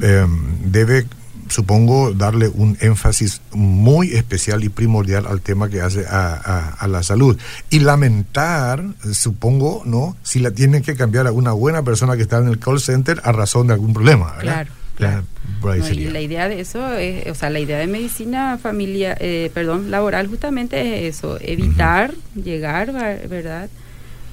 em, 0.00 0.70
debe, 0.70 1.06
supongo, 1.48 2.12
darle 2.12 2.48
un 2.48 2.76
énfasis 2.80 3.40
muy 3.52 4.12
especial 4.12 4.62
y 4.64 4.68
primordial 4.68 5.26
al 5.26 5.40
tema 5.40 5.68
que 5.68 5.80
hace 5.80 6.06
a, 6.06 6.76
a, 6.78 6.86
la 6.86 7.02
salud. 7.02 7.36
Y 7.70 7.80
lamentar, 7.80 8.84
supongo, 9.12 9.82
¿no? 9.84 10.16
Si 10.22 10.38
la 10.38 10.52
tienen 10.52 10.82
que 10.82 10.94
cambiar 10.94 11.26
a 11.26 11.32
una 11.32 11.52
buena 11.52 11.82
persona 11.82 12.16
que 12.16 12.22
está 12.22 12.38
en 12.38 12.48
el 12.48 12.58
call 12.58 12.80
center 12.80 13.20
a 13.24 13.32
razón 13.32 13.66
de 13.66 13.74
algún 13.74 13.92
problema, 13.92 14.32
¿verdad? 14.36 14.42
Claro. 14.42 14.72
La, 14.98 15.22
la 15.62 16.20
idea 16.20 16.48
de 16.48 16.60
eso, 16.60 16.92
es, 16.94 17.26
o 17.28 17.34
sea, 17.34 17.50
la 17.50 17.60
idea 17.60 17.78
de 17.78 17.86
medicina 17.86 18.58
familia, 18.60 19.16
eh, 19.20 19.50
perdón, 19.54 19.90
laboral 19.90 20.26
justamente 20.26 21.06
es 21.06 21.16
eso, 21.16 21.38
evitar 21.40 22.12
llegar, 22.34 22.92
¿verdad? 23.28 23.68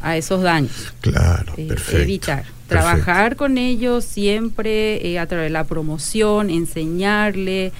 A 0.01 0.17
esos 0.17 0.41
daños. 0.41 0.93
Claro, 1.01 1.53
eh, 1.57 1.67
perfecto. 1.67 2.01
Evitar. 2.01 2.43
Trabajar 2.67 3.35
con 3.35 3.57
ellos 3.59 4.05
siempre 4.05 5.07
eh, 5.07 5.19
a 5.19 5.27
través 5.27 5.47
de 5.47 5.51
la 5.51 5.65
promoción, 5.65 6.49
enseñarle, 6.49 7.71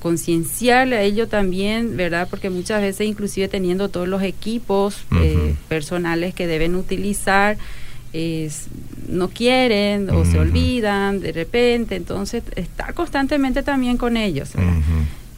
concienciarle 0.00 0.96
a 0.96 1.02
ellos 1.02 1.28
también, 1.28 1.96
¿verdad? 1.96 2.28
Porque 2.28 2.50
muchas 2.50 2.82
veces 2.82 3.06
inclusive 3.06 3.48
teniendo 3.48 3.88
todos 3.88 4.08
los 4.08 4.22
equipos 4.22 5.04
personales 5.68 6.34
que 6.34 6.46
deben 6.46 6.74
utilizar, 6.74 7.56
es, 8.12 8.64
no 9.08 9.28
quieren 9.28 10.10
o 10.10 10.24
se 10.24 10.38
olvidan 10.38 11.20
de 11.20 11.32
repente, 11.32 11.96
entonces 11.96 12.42
está 12.56 12.92
constantemente 12.92 13.62
también 13.62 13.96
con 13.96 14.16
ellos. 14.16 14.50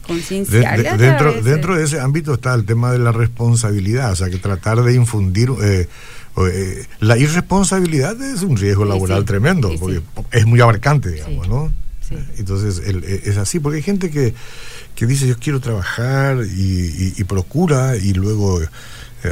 concienciarle. 0.05 0.97
dentro, 0.97 1.41
dentro 1.41 1.77
de 1.77 1.85
ese 1.85 1.99
ámbito 1.99 2.33
está 2.33 2.53
el 2.53 2.65
tema 2.65 2.91
de 2.91 2.99
la 2.99 3.11
responsabilidad, 3.11 4.11
o 4.11 4.15
sea, 4.15 4.29
que 4.29 4.37
tratar 4.37 4.83
de 4.83 4.93
infundir... 4.95 5.49
Eh, 5.61 5.87
eh, 6.35 6.87
la 6.99 7.15
irresponsabilidad 7.15 8.19
es 8.19 8.41
un 8.41 8.57
riesgo 8.57 8.85
laboral 8.85 9.23
tremendo, 9.23 9.71
porque 9.79 10.01
es 10.31 10.45
muy 10.47 10.59
abarcante, 10.61 11.09
digamos, 11.09 11.47
¿no? 11.47 11.71
Entonces 12.37 12.81
e, 12.85 13.29
es 13.29 13.37
así, 13.37 13.59
porque 13.59 13.77
hay 13.77 13.83
gente 13.83 14.09
que, 14.09 14.33
que 14.95 15.05
dice 15.05 15.27
yo 15.27 15.37
quiero 15.37 15.59
trabajar 15.59 16.37
y, 16.45 17.23
procura 17.23 17.95
y 17.95 18.13
luego 18.13 18.61
eh, 18.61 18.67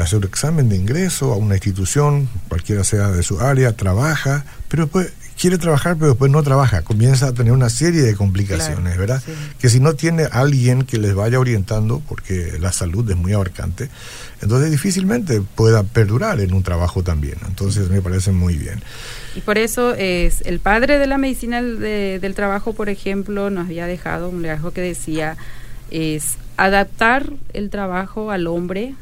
hace 0.01 0.15
un 0.15 0.23
examen 0.23 0.69
de 0.69 0.75
ingreso 0.75 1.33
a 1.33 1.37
una 1.37 1.55
institución, 1.55 2.29
cualquiera 2.47 2.83
sea 2.83 3.09
de 3.09 3.23
su 3.23 3.39
área, 3.41 3.75
trabaja, 3.75 4.45
pero 4.69 4.83
después 4.83 5.11
quiere 5.39 5.57
trabajar, 5.57 5.95
pero 5.95 6.09
después 6.09 6.31
no 6.31 6.43
trabaja, 6.43 6.81
comienza 6.83 7.27
a 7.27 7.33
tener 7.33 7.51
una 7.51 7.69
serie 7.69 8.01
de 8.01 8.15
complicaciones, 8.15 8.97
¿verdad? 8.97 9.21
Que 9.59 9.69
si 9.69 9.79
no 9.79 9.93
tiene 9.93 10.27
alguien 10.31 10.83
que 10.83 10.97
les 10.97 11.15
vaya 11.15 11.39
orientando, 11.39 12.01
porque 12.07 12.57
la 12.59 12.71
salud 12.71 13.09
es 13.09 13.17
muy 13.17 13.33
abarcante, 13.33 13.89
entonces 14.41 14.71
difícilmente 14.71 15.41
pueda 15.41 15.83
perdurar 15.83 16.39
en 16.39 16.53
un 16.53 16.63
trabajo 16.63 17.03
también. 17.03 17.35
Entonces 17.47 17.89
me 17.89 18.01
parece 18.01 18.31
muy 18.31 18.55
bien. 18.55 18.81
Y 19.35 19.41
por 19.41 19.57
eso 19.57 19.93
es 19.93 20.41
el 20.41 20.59
padre 20.59 20.97
de 20.99 21.07
la 21.07 21.17
medicina 21.17 21.61
del 21.61 22.35
trabajo, 22.35 22.73
por 22.73 22.89
ejemplo, 22.89 23.49
nos 23.49 23.67
había 23.67 23.87
dejado 23.87 24.29
un 24.29 24.41
legado 24.41 24.71
que 24.71 24.81
decía 24.81 25.37
es 25.89 26.37
adaptar 26.57 27.31
el 27.53 27.69
trabajo 27.69 28.31
al 28.31 28.47
hombre 28.47 28.95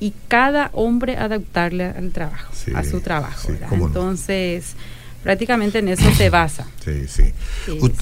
y 0.00 0.14
cada 0.28 0.70
hombre 0.72 1.16
adaptarle 1.16 1.84
al 1.84 2.10
trabajo, 2.12 2.52
a 2.74 2.84
su 2.84 3.00
trabajo. 3.00 3.48
Entonces, 3.72 4.74
prácticamente 5.22 5.78
en 5.78 5.88
eso 5.88 6.12
se 6.14 6.30
basa. 6.30 6.66
Sí, 6.88 7.06
sí. 7.06 7.34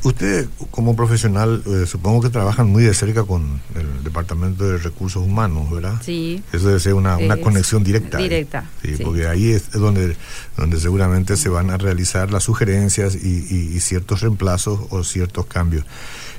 Usted, 0.04 0.46
como 0.70 0.94
profesional, 0.94 1.60
eh, 1.66 1.86
supongo 1.86 2.22
que 2.22 2.28
trabajan 2.28 2.68
muy 2.68 2.84
de 2.84 2.94
cerca 2.94 3.24
con 3.24 3.60
el 3.74 4.04
Departamento 4.04 4.62
de 4.62 4.78
Recursos 4.78 5.24
Humanos, 5.26 5.68
¿verdad? 5.72 6.00
Sí. 6.04 6.40
Eso 6.52 6.68
debe 6.68 6.78
ser 6.78 6.94
una, 6.94 7.16
una 7.16 7.36
conexión 7.38 7.82
directa. 7.82 8.18
Directa. 8.18 8.70
Sí, 8.82 8.94
porque 9.02 9.26
ahí 9.26 9.50
es 9.50 9.72
donde, 9.72 10.16
donde 10.56 10.78
seguramente 10.78 11.36
se 11.36 11.48
van 11.48 11.70
a 11.70 11.78
realizar 11.78 12.30
las 12.30 12.44
sugerencias 12.44 13.16
y, 13.16 13.80
ciertos 13.80 14.20
reemplazos 14.20 14.78
o 14.90 15.02
ciertos 15.02 15.46
cambios. 15.46 15.84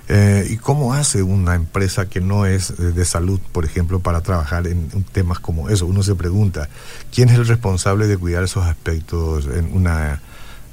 Eh, 0.08 0.48
¿Y 0.50 0.56
cómo 0.56 0.94
hace 0.94 1.22
una 1.22 1.56
empresa 1.56 2.08
que 2.08 2.22
no 2.22 2.46
es 2.46 2.78
de 2.78 3.04
salud, 3.04 3.42
por 3.52 3.66
ejemplo, 3.66 4.00
para 4.00 4.22
trabajar 4.22 4.68
en 4.68 4.88
temas 5.12 5.40
como 5.40 5.68
eso? 5.68 5.86
Uno 5.86 6.02
se 6.02 6.16
pregunta, 6.16 6.70
¿quién 7.14 7.28
es 7.28 7.36
el 7.36 7.46
responsable 7.46 8.08
de 8.08 8.18
cuidar 8.18 8.46
esos 8.46 8.64
aspectos 8.66 9.48
en 9.48 9.76
una 9.76 10.22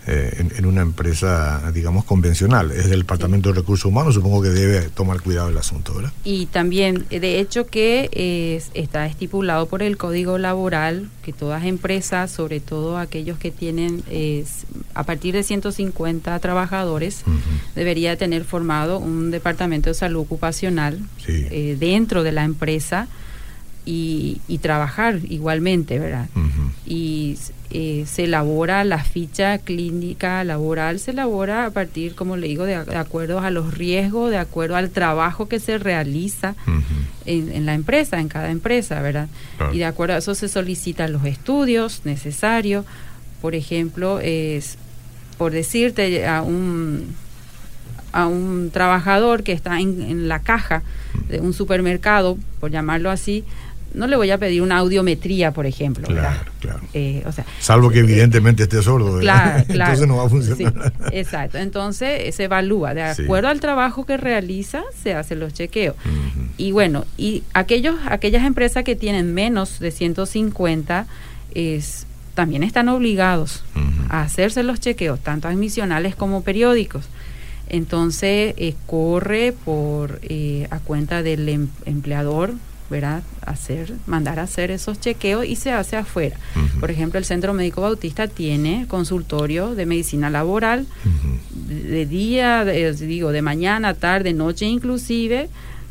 eh, 0.06 0.46
en, 0.56 0.66
una 0.66 0.82
empresa, 0.82 1.70
digamos, 1.72 2.04
convencional. 2.04 2.70
Es 2.70 2.88
del 2.88 3.00
Departamento 3.00 3.50
de 3.50 3.56
Recursos 3.56 3.86
Humanos, 3.86 4.14
supongo 4.14 4.42
que 4.42 4.48
debe 4.48 4.88
tomar 4.88 5.20
cuidado 5.20 5.48
el 5.48 5.58
asunto, 5.58 5.94
¿verdad? 5.94 6.12
Y 6.24 6.46
también, 6.46 7.06
de 7.08 7.40
hecho, 7.40 7.66
que 7.66 8.60
está 8.74 9.06
estipulado 9.06 9.66
por 9.66 9.82
el 9.82 9.96
Código 9.96 10.38
Laboral 10.38 11.08
que 11.22 11.32
todas 11.32 11.64
empresas, 11.64 12.30
sobre 12.30 12.60
todo 12.60 12.98
aquellos 12.98 13.38
que 13.38 13.50
tienen 13.50 14.02
a 14.94 15.04
partir 15.04 15.34
de 15.34 15.42
150 15.42 16.38
trabajadores, 16.38 17.24
debería 17.74 18.16
tener 18.16 18.44
formado 18.44 18.98
un 18.98 19.30
departamento 19.30 19.90
de 19.90 19.94
salud 19.94 20.20
ocupacional 20.20 21.00
eh, 21.26 21.76
dentro 21.78 22.22
de 22.22 22.32
la 22.32 22.44
empresa 22.44 23.08
y, 23.84 24.58
trabajar 24.62 25.18
igualmente, 25.28 25.98
¿verdad? 25.98 26.28
Y 26.86 27.36
eh, 27.70 28.04
se 28.06 28.24
elabora 28.24 28.84
la 28.84 29.02
ficha 29.02 29.58
clínica 29.58 30.42
laboral, 30.44 30.98
se 30.98 31.10
elabora 31.10 31.66
a 31.66 31.70
partir, 31.70 32.14
como 32.14 32.36
le 32.36 32.46
digo, 32.48 32.64
de, 32.64 32.76
acuerdo 32.76 33.40
a 33.40 33.50
los 33.50 33.76
riesgos, 33.76 34.30
de 34.30 34.38
acuerdo 34.38 34.76
al 34.76 34.90
trabajo 34.90 35.48
que 35.48 35.60
se 35.60 35.78
realiza 35.78 36.54
en, 37.26 37.66
la 37.66 37.74
empresa, 37.74 38.20
en 38.20 38.28
cada 38.28 38.50
empresa, 38.50 39.02
¿verdad? 39.02 39.28
Y 39.72 39.78
de 39.78 39.84
acuerdo 39.86 40.14
a 40.14 40.18
eso 40.18 40.34
se 40.34 40.48
solicitan 40.48 41.12
los 41.12 41.24
estudios 41.24 42.02
necesarios. 42.04 42.86
Por 43.42 43.54
ejemplo, 43.54 44.20
es 44.20 44.78
por 45.36 45.52
decirte 45.52 46.26
a 46.26 46.42
un 46.42 47.14
a 48.12 48.28
un 48.28 48.70
trabajador 48.72 49.42
que 49.42 49.50
está 49.50 49.80
en, 49.80 50.00
en 50.00 50.28
la 50.28 50.38
caja 50.38 50.84
de 51.28 51.40
un 51.40 51.52
supermercado, 51.52 52.38
por 52.60 52.70
llamarlo 52.70 53.10
así, 53.10 53.44
no 53.94 54.06
le 54.08 54.16
voy 54.16 54.30
a 54.30 54.38
pedir 54.38 54.60
una 54.60 54.78
audiometría, 54.78 55.52
por 55.52 55.66
ejemplo. 55.66 56.06
Claro, 56.06 56.50
claro. 56.60 56.80
Eh, 56.92 57.22
o 57.26 57.32
sea, 57.32 57.46
Salvo 57.60 57.90
que 57.90 57.98
eh, 57.98 58.02
evidentemente 58.02 58.64
esté 58.64 58.82
sordo. 58.82 59.20
Claro, 59.20 59.64
claro. 59.68 59.92
Entonces 59.92 60.08
no 60.08 60.16
va 60.16 60.26
a 60.26 60.28
funcionar. 60.28 60.92
exacto. 61.12 61.58
Entonces 61.58 62.34
se 62.34 62.44
evalúa. 62.44 62.92
De 62.94 63.02
acuerdo 63.02 63.48
al 63.48 63.60
trabajo 63.60 64.04
que 64.04 64.16
realiza, 64.16 64.82
se 65.02 65.14
hacen 65.14 65.40
los 65.40 65.54
chequeos. 65.54 65.94
Y 66.56 66.72
bueno, 66.72 67.04
y 67.16 67.44
aquellos, 67.54 67.96
aquellas 68.06 68.44
empresas 68.44 68.84
que 68.84 68.96
tienen 68.96 69.32
menos 69.32 69.78
de 69.78 69.90
150 69.90 71.06
es, 71.54 72.06
también 72.34 72.62
están 72.62 72.88
obligados 72.88 73.64
a 74.08 74.22
hacerse 74.22 74.62
los 74.62 74.80
chequeos, 74.80 75.20
tanto 75.20 75.48
admisionales 75.48 76.16
como 76.16 76.42
periódicos. 76.42 77.06
Entonces 77.68 78.54
eh, 78.58 78.74
corre 78.86 79.52
por 79.52 80.20
a 80.70 80.78
cuenta 80.80 81.22
del 81.22 81.48
em, 81.48 81.68
empleador 81.86 82.54
¿verdad? 82.90 83.22
hacer, 83.46 83.94
mandar 84.06 84.38
a 84.38 84.42
hacer 84.42 84.70
esos 84.70 85.00
chequeos 85.00 85.46
y 85.46 85.56
se 85.56 85.72
hace 85.72 85.96
afuera. 85.96 86.36
Por 86.80 86.90
ejemplo, 86.90 87.18
el 87.18 87.24
Centro 87.24 87.54
Médico 87.54 87.80
Bautista 87.80 88.28
tiene 88.28 88.86
consultorio 88.88 89.74
de 89.74 89.86
medicina 89.86 90.30
laboral 90.30 90.86
de 91.50 92.06
día, 92.06 92.64
digo, 92.64 93.32
de 93.32 93.42
mañana, 93.42 93.94
tarde, 93.94 94.32
noche 94.32 94.66
inclusive, 94.66 95.48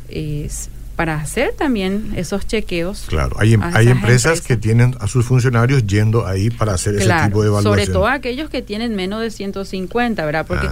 es 0.08 0.70
para 0.96 1.16
hacer 1.16 1.54
también 1.58 2.12
esos 2.16 2.46
chequeos. 2.46 3.06
Claro, 3.08 3.36
hay, 3.40 3.54
em, 3.54 3.62
hay 3.62 3.88
empresas, 3.88 4.40
que 4.40 4.56
tienen 4.56 4.96
a 5.00 5.08
sus 5.08 5.26
funcionarios 5.26 5.86
yendo 5.86 6.24
ahí 6.26 6.50
para 6.50 6.74
hacer 6.74 6.94
ese 6.94 7.12
tipo 7.24 7.42
de 7.42 7.48
evaluación. 7.48 7.62
Sobre 7.62 7.86
todo 7.86 8.06
aquellos 8.06 8.48
que 8.48 8.62
tienen 8.62 8.94
menos 8.94 9.20
de 9.20 9.30
150, 9.30 10.24
¿verdad? 10.24 10.46
Porque 10.46 10.68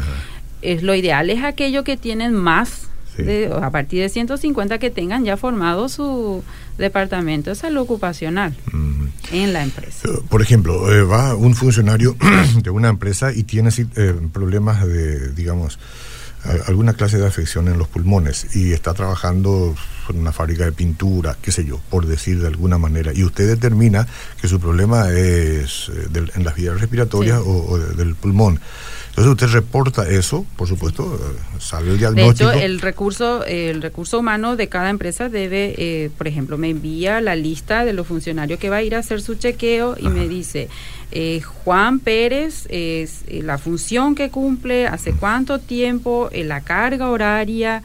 es 0.63 0.85
lo 0.85 0.95
ideal 0.95 1.29
es 1.29 1.43
aquellos 1.43 1.85
que 1.85 1.97
tienen 1.97 2.35
más 2.35 2.89
a 3.61 3.71
partir 3.71 4.03
de 4.03 4.09
150 4.09 4.79
que 4.79 4.91
tengan 4.91 5.25
ya 5.25 5.37
formado 5.37 5.89
su 5.89 6.43
departamento 6.79 7.51
de 7.51 7.57
salud 7.57 7.83
ocupacional 7.83 8.55
en 9.31 9.53
la 9.53 9.63
empresa. 9.63 10.09
Eh, 10.09 10.19
por 10.29 10.43
ejemplo, 10.43 10.93
eh, 10.93 11.03
va 11.03 11.35
un 11.35 11.55
funcionario 11.55 12.17
de 12.63 12.71
una 12.71 12.89
empresa 12.89 13.33
y 13.33 13.45
tiene 13.45 13.71
eh, 13.71 14.15
problemas 14.33 14.87
de, 14.87 15.33
digamos, 15.33 15.79
alguna 16.67 16.95
clase 16.95 17.19
de 17.19 17.27
afección 17.27 17.69
en 17.69 17.79
los 17.79 17.87
pulmones 17.87 18.57
y 18.57 18.73
está 18.73 18.95
trabajando 18.95 19.77
en 20.09 20.19
una 20.19 20.33
fábrica 20.33 20.65
de 20.65 20.73
pintura, 20.73 21.37
qué 21.41 21.53
sé 21.53 21.65
yo, 21.65 21.81
por 21.89 22.07
decir 22.07 22.41
de 22.41 22.49
alguna 22.49 22.79
manera, 22.79 23.13
y 23.15 23.23
usted 23.23 23.47
determina 23.47 24.09
que 24.41 24.49
su 24.49 24.59
problema 24.59 25.09
es 25.11 25.89
en 26.35 26.43
las 26.43 26.57
vías 26.57 26.81
respiratorias 26.81 27.41
o, 27.45 27.79
del 27.79 28.17
pulmón. 28.17 28.59
Entonces 29.13 29.31
usted 29.31 29.49
reporta 29.49 30.09
eso, 30.09 30.47
por 30.57 30.67
supuesto, 30.67 31.05
eh, 31.05 31.59
sale 31.61 31.91
el 31.91 31.99
diagnóstico. 31.99 32.49
De 32.49 32.57
hecho, 32.57 32.65
el 32.65 32.81
recurso, 32.81 33.45
el 33.45 33.83
recurso 33.83 34.21
humano 34.21 34.57
de 34.57 34.69
cada 34.69 34.89
empresa 34.89 35.29
debe, 35.29 35.75
eh, 35.77 36.11
por 36.17 36.29
ejemplo, 36.29 36.57
me 36.57 36.71
envía 36.71 37.21
la 37.21 37.37
lista 37.37 37.85
de 37.85 37.93
los 37.93 38.07
funcionarios 38.07 38.59
que 38.59 38.71
va 38.71 38.77
a 38.77 38.83
ir 38.83 38.95
a 38.95 39.01
hacer 39.01 39.21
su 39.21 39.35
chequeo 39.35 39.97
y 39.99 40.09
me 40.09 40.29
dice, 40.29 40.71
eh, 41.11 41.43
Juan 41.43 41.99
Pérez, 41.99 42.65
es 42.71 43.25
la 43.29 43.59
función 43.59 44.15
que 44.15 44.31
cumple, 44.31 44.87
hace 44.87 45.13
cuánto 45.13 45.59
tiempo, 45.59 46.31
la 46.33 46.63
carga 46.63 47.11
horaria, 47.11 47.83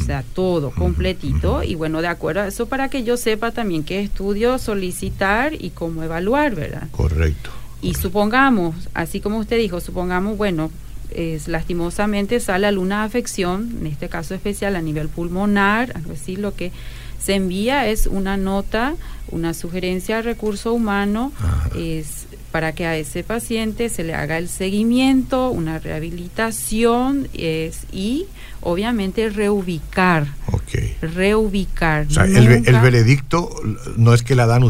o 0.00 0.02
sea, 0.02 0.24
todo 0.32 0.70
completito. 0.70 1.62
Y 1.62 1.74
bueno, 1.74 2.00
de 2.00 2.08
acuerdo 2.08 2.40
a 2.40 2.46
eso, 2.46 2.70
para 2.70 2.88
que 2.88 3.04
yo 3.04 3.18
sepa 3.18 3.50
también 3.50 3.84
qué 3.84 4.00
estudio 4.00 4.58
solicitar 4.58 5.52
y 5.52 5.70
cómo 5.70 6.02
evaluar, 6.02 6.54
¿verdad? 6.54 6.88
Correcto. 6.90 7.50
Y 7.82 7.94
supongamos, 7.94 8.74
así 8.94 9.20
como 9.20 9.38
usted 9.38 9.58
dijo, 9.58 9.80
supongamos, 9.80 10.36
bueno, 10.36 10.70
es, 11.10 11.48
lastimosamente 11.48 12.40
sale 12.40 12.66
alguna 12.66 13.04
afección, 13.04 13.76
en 13.80 13.86
este 13.86 14.08
caso 14.08 14.34
especial 14.34 14.76
a 14.76 14.82
nivel 14.82 15.08
pulmonar, 15.08 15.92
algo 15.94 16.12
así, 16.12 16.36
lo 16.36 16.54
que 16.54 16.72
se 17.18 17.34
envía 17.34 17.86
es 17.86 18.06
una 18.06 18.36
nota, 18.36 18.94
una 19.30 19.54
sugerencia 19.54 20.18
al 20.18 20.24
recurso 20.24 20.72
humano, 20.72 21.32
es 21.76 22.26
para 22.50 22.72
que 22.72 22.86
a 22.86 22.96
ese 22.96 23.22
paciente 23.22 23.88
se 23.88 24.04
le 24.04 24.14
haga 24.14 24.38
el 24.38 24.48
seguimiento, 24.48 25.50
una 25.50 25.78
rehabilitación 25.78 27.28
es, 27.32 27.84
y 27.92 28.26
obviamente 28.62 29.28
reubicar. 29.30 30.26
Okay. 30.52 30.96
Reubicar. 31.00 32.06
O 32.08 32.10
sea, 32.10 32.24
el, 32.24 32.80
veredicto 32.80 33.50
no 33.96 34.14
es 34.14 34.22
que 34.22 34.34
la 34.34 34.46
dan 34.46 34.62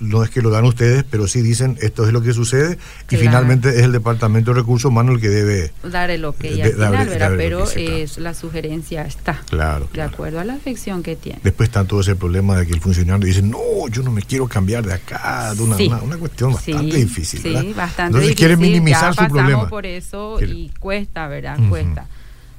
no 0.00 0.22
es 0.22 0.30
que 0.30 0.42
lo 0.42 0.50
dan 0.50 0.64
ustedes, 0.64 1.04
pero 1.04 1.26
sí 1.26 1.42
dicen 1.42 1.76
esto 1.80 2.06
es 2.06 2.12
lo 2.12 2.22
que 2.22 2.32
sucede 2.32 2.78
y 3.10 3.16
finalmente 3.16 3.70
es 3.70 3.82
el 3.82 3.92
departamento 3.92 4.52
de 4.52 4.60
recursos 4.60 4.90
humanos 4.90 5.16
el 5.16 5.20
que 5.20 5.28
debe 5.28 5.72
dar 5.82 6.10
el 6.10 6.24
ok 6.24 6.44
al 6.44 7.08
final, 7.08 7.34
pero 7.36 7.68
es 7.70 8.18
la 8.18 8.34
sugerencia 8.34 9.02
está. 9.02 9.40
Claro, 9.48 9.88
De 9.92 10.02
acuerdo 10.02 10.40
a 10.40 10.44
la 10.44 10.54
afección 10.54 11.02
que 11.02 11.16
tiene. 11.16 11.40
Después 11.42 11.68
está 11.68 11.84
todo 11.84 12.00
ese 12.00 12.16
problema 12.16 12.56
de 12.56 12.66
que 12.66 12.72
el 12.72 12.80
funcionario 12.80 13.26
dice, 13.26 13.42
"No, 13.42 13.58
yo 13.90 14.02
no 14.02 14.10
me 14.10 14.22
quiero 14.22 14.46
cambiar 14.46 14.84
de 14.84 14.94
acá", 14.94 15.54
de 15.54 15.62
una, 15.62 15.76
una, 16.02 16.16
cuestión 16.16 16.52
bastante 16.52 16.96
difícil, 16.96 17.40
Sí, 17.40 17.72
bastante 17.76 18.16
Entonces 18.16 18.36
quiere 18.36 18.56
minimizar 18.56 19.14
ya 19.14 19.24
su 19.24 19.32
problema. 19.32 19.68
por 19.68 19.86
eso 19.86 20.40
y 20.40 20.70
cuesta, 20.78 21.28
¿verdad? 21.28 21.58
Cuesta. 21.68 22.06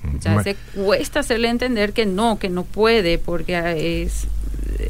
Muchas 0.05 0.37
veces 0.37 0.57
cuesta 0.73 1.19
hacerle 1.21 1.49
entender 1.49 1.93
que 1.93 2.05
no, 2.05 2.39
que 2.39 2.49
no 2.49 2.63
puede, 2.63 3.17
porque 3.17 4.03
es 4.03 4.27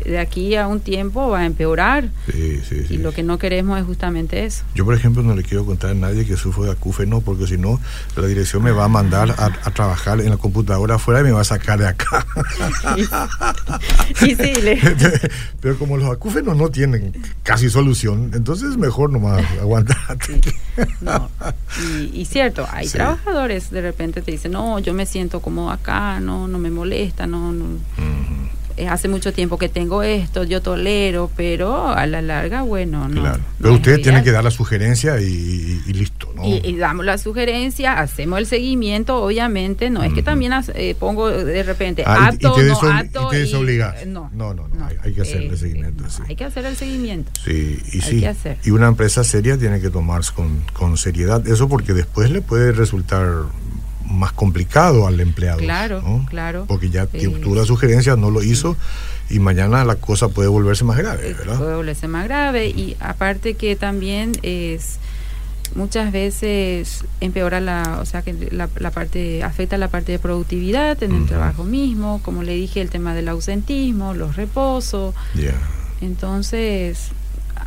de 0.06 0.20
aquí 0.20 0.56
a 0.56 0.68
un 0.68 0.80
tiempo 0.80 1.30
va 1.30 1.39
a 1.39 1.46
empeorar. 1.46 2.10
Sí, 2.32 2.62
sí, 2.68 2.86
y 2.89 2.98
lo 2.98 3.12
que 3.12 3.24
no 3.24 3.38
queremos 3.38 3.80
es 3.80 3.86
justamente 3.86 4.46
eso. 4.46 4.63
Yo, 4.74 4.86
por 4.86 4.96
ejemplo, 4.96 5.24
no 5.24 5.36
le 5.36 5.44
quiero 5.44 5.65
contar 5.65 5.92
a 5.92 5.94
nadie 5.94 6.25
que 6.25 6.38
sufro 6.38 6.63
de 6.63 6.72
acúfeno, 6.72 7.22
porque 7.22 7.48
si 7.48 7.58
no, 7.58 7.80
la 8.15 8.27
dirección 8.27 8.63
me 8.63 8.72
va 8.72 8.86
a 8.86 8.88
mandar 8.88 9.36
a, 9.38 9.72
trabajar 9.72 10.22
en 10.22 10.30
la 10.30 10.38
computadora 10.38 10.96
afuera 10.96 11.20
y 11.20 11.24
me 11.24 11.32
va 11.32 11.42
a 11.42 11.46
sacar 11.46 11.80
de 11.80 11.88
acá. 11.88 12.25
sí, 14.15 14.36
sí, 14.39 14.54
Pero 15.62 15.77
como 15.77 15.98
los 15.98 16.10
acúfenos 16.10 16.56
no 16.56 16.70
tienen 16.70 17.13
casi 17.44 17.70
solución, 17.70 18.32
entonces 18.34 18.77
mejor 18.77 19.12
nomás 19.12 19.44
aguantar. 19.60 20.18
No. 21.01 21.30
Y, 22.13 22.25
cierto, 22.25 22.68
hay 22.72 22.88
trabajadores 22.88 23.70
de 23.70 23.82
repente 23.82 24.22
te 24.22 24.32
dicen, 24.32 24.54
no, 24.54 24.80
yo 24.80 24.94
me 24.94 25.06
siento 25.06 25.39
como 25.39 25.72
acá, 25.72 26.20
no, 26.20 26.48
no 26.48 26.60
me 26.60 26.72
molesta, 26.72 27.27
no, 27.27 27.51
no. 27.51 27.65
Hace 28.89 29.08
mucho 29.08 29.34
tiempo 29.34 29.58
que 29.58 29.70
tengo 29.70 30.03
esto, 30.03 30.44
yo 30.44 30.62
tolero, 30.62 31.32
pero 31.36 31.89
a 31.89 32.05
la 32.08 32.22
larga, 32.22 32.62
bueno, 32.62 33.08
no. 33.08 33.22
Claro. 33.22 33.44
Pero 33.60 33.74
ustedes 33.75 34.01
tienen 34.01 34.24
que 34.24 34.32
dar 34.32 34.44
la 34.44 34.51
sugerencia 34.51 35.20
y, 35.20 35.82
listo, 35.88 36.32
¿no? 36.36 36.46
Y, 36.46 36.75
damos 36.75 37.05
la 37.05 37.17
sugerencia, 37.17 38.00
hacemos 38.00 38.39
el 38.39 38.46
seguimiento, 38.46 39.24
obviamente, 39.24 39.89
no 39.89 40.03
es 40.03 40.13
que 40.13 40.24
también 40.24 40.53
eh, 40.74 40.96
pongo 41.00 41.29
de 41.29 41.63
repente 41.63 42.03
ah, 42.05 42.32
y, 42.34 42.38
te 42.38 42.46
no 42.46 42.53
acto. 42.53 43.32
Y 43.34 44.08
no, 44.08 44.29
no, 44.34 44.53
no, 44.53 44.67
no, 44.67 44.88
hay, 45.03 45.13
que 45.13 45.22
hacer 45.22 45.44
el 45.44 45.53
eh, 45.53 45.58
seguimiento. 45.58 46.03
Hay 46.27 46.36
que 46.36 46.44
hacer 46.44 46.65
el 46.65 46.75
seguimiento. 46.75 47.32
Sí, 47.44 47.79
y 47.94 48.01
sí. 48.01 48.25
Y 48.63 48.72
una 48.72 48.88
empresa 48.88 49.24
seria 49.24 49.58
tiene 49.58 49.79
que 49.79 49.89
tomarse 49.89 50.34
con, 50.34 50.62
con 50.74 50.98
seriedad 50.98 51.46
eso 51.48 51.67
porque 51.67 51.94
después 51.94 52.29
le 52.32 52.41
puede 52.41 52.72
resultar 52.72 53.46
más 54.05 54.31
complicado 54.31 55.07
al 55.07 55.19
empleado. 55.19 55.59
Claro, 55.59 56.25
claro. 56.29 56.65
Porque 56.67 56.89
ya 56.89 57.07
tuvo 57.07 57.55
la 57.55 57.65
sugerencia, 57.65 58.15
no 58.15 58.31
lo 58.31 58.43
hizo 58.43 58.77
y 59.29 59.39
mañana 59.39 59.83
la 59.83 59.95
cosa 59.95 60.29
puede 60.29 60.50
volverse 60.50 60.83
más 60.83 60.97
grave, 60.97 61.29
eh, 61.29 61.33
¿verdad? 61.33 61.57
Puede 61.57 61.75
volverse 61.75 62.07
más 62.07 62.25
grave 62.25 62.67
y 62.67 62.95
aparte 63.00 63.55
que 63.55 63.75
también 63.75 64.33
es 64.43 65.00
muchas 65.74 66.12
veces 66.12 67.03
empeora 67.21 67.59
la, 67.59 68.00
o 68.01 68.05
sea 68.05 68.21
que 68.21 68.33
la, 68.51 68.67
parte 68.67 69.43
afecta 69.43 69.77
la 69.77 69.88
parte 69.88 70.12
de 70.12 70.19
productividad 70.19 71.01
en 71.01 71.13
el 71.13 71.25
trabajo 71.25 71.63
mismo, 71.63 72.21
como 72.24 72.43
le 72.43 72.53
dije 72.53 72.81
el 72.81 72.89
tema 72.89 73.13
del 73.15 73.27
ausentismo, 73.29 74.13
los 74.13 74.35
reposos. 74.35 75.15
Entonces 76.01 77.09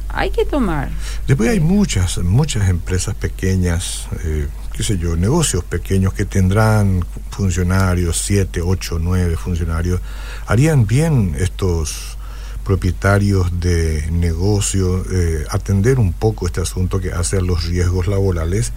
hay 0.09 0.30
que 0.30 0.45
tomar. 0.45 0.90
Después 1.26 1.50
hay 1.50 1.61
muchas, 1.61 2.18
muchas 2.18 2.68
empresas 2.68 3.14
pequeñas 3.14 4.07
eh, 4.25 4.47
qué 4.79 4.85
sé 4.85 4.97
yo, 4.97 5.17
negocios 5.17 5.65
pequeños 5.65 6.15
que 6.15 6.25
tendrán 6.25 7.05
funcionarios, 7.31 8.17
siete, 8.17 8.61
ocho, 8.61 9.01
nueve 9.01 9.37
funcionarios, 9.37 10.01
harían 10.47 10.87
bien 10.87 11.35
estos 11.37 12.17
propietarios 12.63 13.59
de 13.59 14.09
negocios 14.13 15.05
eh, 15.11 15.45
atender 15.51 15.99
un 15.99 16.13
poco 16.13 16.47
este 16.47 16.61
asunto 16.61 17.01
que 17.01 17.11
hace 17.11 17.39
a 17.39 17.41
los 17.41 17.65
riesgos 17.65 18.07
laborales, 18.07 18.73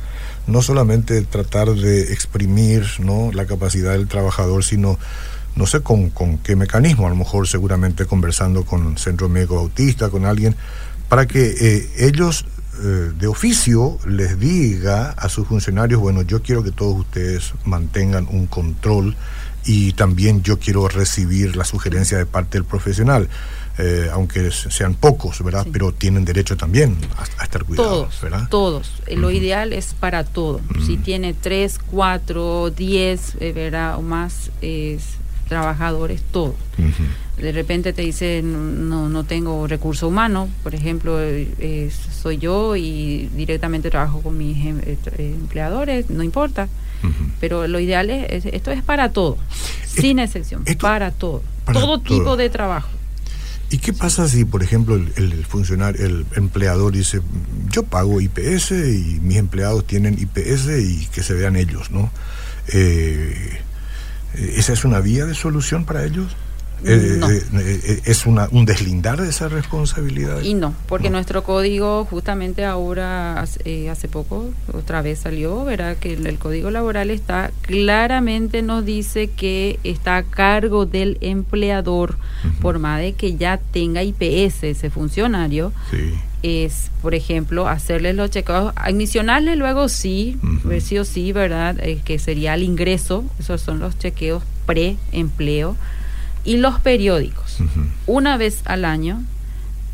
no 0.48 0.64
solamente 0.64 1.22
tratar 1.22 1.70
de 1.70 2.12
exprimir 2.12 2.84
¿no? 2.98 3.32
la 3.32 3.46
capacidad 3.46 3.92
del 3.92 4.08
trabajador, 4.08 4.64
sino 4.64 4.98
no 5.56 5.68
sé 5.68 5.82
con, 5.82 6.10
qué 6.40 6.56
mecanismo, 6.56 7.06
a 7.06 7.12
lo 7.12 7.16
mejor 7.16 7.48
seguramente 7.48 8.08
conversando 8.08 8.66
con 8.66 8.98
Centro 8.98 9.30
Médico 9.30 9.58
Bautista, 9.58 10.10
con 10.10 10.26
alguien, 10.26 10.56
para 11.10 11.28
que 11.28 11.54
eh, 11.60 11.90
ellos 12.00 12.48
eh, 12.80 13.12
de 13.18 13.28
oficio 13.28 14.00
les 14.06 14.40
diga 14.40 15.12
a 15.12 15.28
sus 15.30 15.48
funcionarios, 15.48 16.00
bueno, 16.00 16.22
yo 16.22 16.42
quiero 16.42 16.64
que 16.64 16.72
todos 16.72 17.02
ustedes 17.02 17.54
mantengan 17.66 18.28
un 18.30 18.48
control 18.48 19.16
y 19.66 19.92
también 19.94 20.42
yo 20.42 20.58
quiero 20.58 20.88
recibir 20.88 21.56
la 21.56 21.66
sugerencia 21.66 22.18
de 22.18 22.26
parte 22.26 22.58
del 22.58 22.66
profesional. 22.66 23.28
Eh, 23.78 24.10
aunque 24.12 24.52
sean 24.52 24.96
pocos, 24.96 25.42
¿verdad? 25.44 25.66
Pero 25.72 25.94
tienen 25.94 26.26
derecho 26.26 26.58
también 26.58 26.98
a, 27.40 27.44
estar 27.44 27.64
cuidados, 27.64 27.92
todos, 27.92 28.22
¿verdad? 28.22 28.48
Todos. 28.50 28.92
Lo 29.08 29.32
ideal 29.32 29.72
es 29.72 29.94
para 29.94 30.26
todo. 30.26 30.60
Si 30.86 30.98
tiene 30.98 31.34
tres, 31.34 31.80
cuatro, 31.80 32.70
diez, 32.70 33.36
eh, 33.40 33.54
¿verdad? 33.54 33.98
O 33.98 34.02
más 34.02 34.52
es 34.62 35.21
trabajadores, 35.52 36.22
todo. 36.32 36.56
De 37.38 37.52
repente 37.52 37.92
te 37.92 38.04
dicen, 38.04 38.88
no, 38.88 39.10
no 39.10 39.26
tengo 39.26 39.68
recurso 39.68 40.08
humano, 40.08 40.48
por 40.64 40.74
ejemplo, 40.74 41.18
eh, 41.20 41.92
soy 42.22 42.38
yo 42.38 42.78
y 42.78 43.30
directamente 43.36 43.90
trabajo 43.90 44.22
con 44.22 44.38
mis 44.38 44.66
em, 44.66 44.80
eh, 44.80 44.98
eh, 45.18 45.36
empleadores, 45.42 46.10
no 46.10 46.24
importa. 46.24 46.70
Pero 47.42 47.68
lo 47.68 47.82
ideal 47.82 48.10
es, 48.12 48.46
esto 48.46 48.72
es 48.72 48.82
para 48.82 49.12
todo, 49.12 49.38
sin 49.86 50.20
excepción, 50.20 50.64
para 50.80 51.12
todo, 51.12 51.44
todo, 51.74 52.00
tipo 52.00 52.38
de 52.38 52.50
trabajo. 52.50 52.90
¿Y 53.72 53.80
qué 53.80 53.92
pasa 53.92 54.30
si, 54.30 54.46
por 54.46 54.64
ejemplo, 54.64 54.96
el, 54.96 55.46
funcionario, 55.46 56.06
el 56.06 56.26
empleador 56.36 56.94
dice, 56.94 57.22
yo 57.70 57.84
pago 57.84 58.22
IPS 58.22 58.72
y 58.72 59.20
mis 59.22 59.38
empleados 59.38 59.86
tienen 59.86 60.14
IPS 60.18 60.68
y 60.80 61.08
que 61.08 61.24
se 61.24 61.34
vean 61.34 61.58
ellos, 61.58 61.92
¿no? 61.92 62.10
¿Esa 64.34 64.74
es 64.74 64.86
una 64.86 65.00
vía 65.00 65.26
de 65.26 65.36
solución 65.36 65.86
para 65.86 66.04
ellos? 66.06 66.36
Eh, 66.84 67.20
eh, 67.22 67.80
eh, 67.84 68.02
¿Es 68.06 68.26
una, 68.26 68.48
un 68.52 68.66
deslindar 68.66 69.22
de 69.22 69.30
esa 69.30 69.48
responsabilidad? 69.48 70.42
Y 70.42 70.56
no, 70.56 70.74
porque 70.88 71.10
nuestro 71.10 71.44
código 71.44 72.06
justamente 72.06 72.66
ahora, 72.66 73.40
hace 73.42 74.08
poco, 74.10 74.50
otra 74.74 75.02
vez 75.02 75.20
salió, 75.20 75.64
verá 75.64 75.96
que 75.96 76.14
el, 76.14 76.40
código 76.40 76.72
laboral 76.72 77.12
está 77.12 77.52
claramente 77.62 78.62
nos 78.62 78.86
dice 78.86 79.30
que 79.30 79.80
está 79.84 80.18
a 80.18 80.24
cargo 80.24 80.86
del 80.86 81.18
empleador, 81.22 82.18
por 82.62 82.80
más 82.80 83.00
de 83.00 83.14
que 83.14 83.36
ya 83.36 83.58
tenga 83.58 84.04
IPS 84.04 84.64
ese 84.64 84.90
funcionario. 84.90 85.74
es, 86.42 86.90
por 87.04 87.14
ejemplo, 87.14 87.68
hacerle 87.68 88.14
los 88.14 88.32
chequeos, 88.32 88.74
admisionarle 88.76 89.56
luego 89.56 89.88
sí, 89.90 90.40
ver 90.64 90.82
sí 90.82 90.98
o 90.98 91.06
sí, 91.06 91.32
¿verdad? 91.32 91.76
que 92.04 92.18
sería 92.18 92.56
el 92.56 92.64
ingreso, 92.64 93.24
esos 93.40 93.62
son 93.62 93.80
los 93.80 94.00
chequeos 94.00 94.42
pre-empleo 94.66 95.76
y 96.44 96.58
los 96.58 96.80
periódicos. 96.80 97.58
Una 98.08 98.38
vez 98.38 98.62
al 98.66 98.86
año 98.86 99.24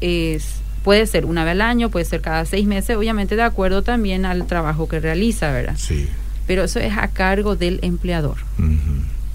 es 0.02 0.62
puede 0.84 1.06
ser 1.06 1.26
una 1.26 1.44
vez 1.44 1.52
al 1.52 1.62
año, 1.62 1.90
puede 1.90 2.06
ser 2.06 2.22
cada 2.22 2.46
seis 2.46 2.66
meses, 2.66 2.96
obviamente 2.96 3.36
de 3.36 3.42
acuerdo 3.42 3.82
también 3.82 4.26
al 4.26 4.48
trabajo 4.48 4.88
que 4.88 5.02
realiza, 5.02 5.52
¿verdad? 5.52 5.76
Sí. 5.78 6.08
Pero 6.46 6.64
eso 6.64 6.80
es 6.80 6.98
a 6.98 7.10
cargo 7.10 7.58
del 7.58 7.80
empleador. 7.82 8.38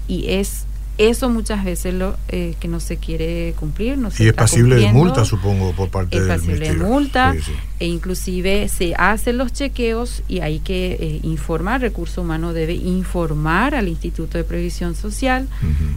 Y 0.07 0.31
es 0.31 0.65
eso 0.97 1.29
muchas 1.29 1.65
veces 1.65 1.93
lo 1.93 2.17
eh, 2.27 2.55
que 2.59 2.67
no 2.67 2.79
se 2.79 2.97
quiere 2.97 3.53
cumplir. 3.59 3.97
No 3.97 4.11
se 4.11 4.23
y 4.23 4.27
es 4.27 4.33
pasible 4.33 4.75
de 4.75 4.91
multa, 4.91 5.25
supongo, 5.25 5.73
por 5.73 5.89
parte 5.89 6.19
del 6.19 6.29
Es 6.29 6.37
pasible 6.37 6.69
de 6.69 6.75
multa, 6.75 7.35
e 7.79 7.87
inclusive 7.87 8.69
se 8.69 8.93
hacen 8.95 9.37
los 9.37 9.51
chequeos 9.53 10.21
y 10.27 10.39
hay 10.39 10.59
que 10.59 10.93
eh, 10.99 11.19
informar, 11.23 11.81
recurso 11.81 12.21
humano 12.21 12.53
debe 12.53 12.73
informar 12.73 13.73
al 13.75 13.87
Instituto 13.87 14.37
de 14.37 14.43
Previsión 14.43 14.95
Social, 14.95 15.47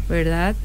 ¿verdad? 0.09 0.57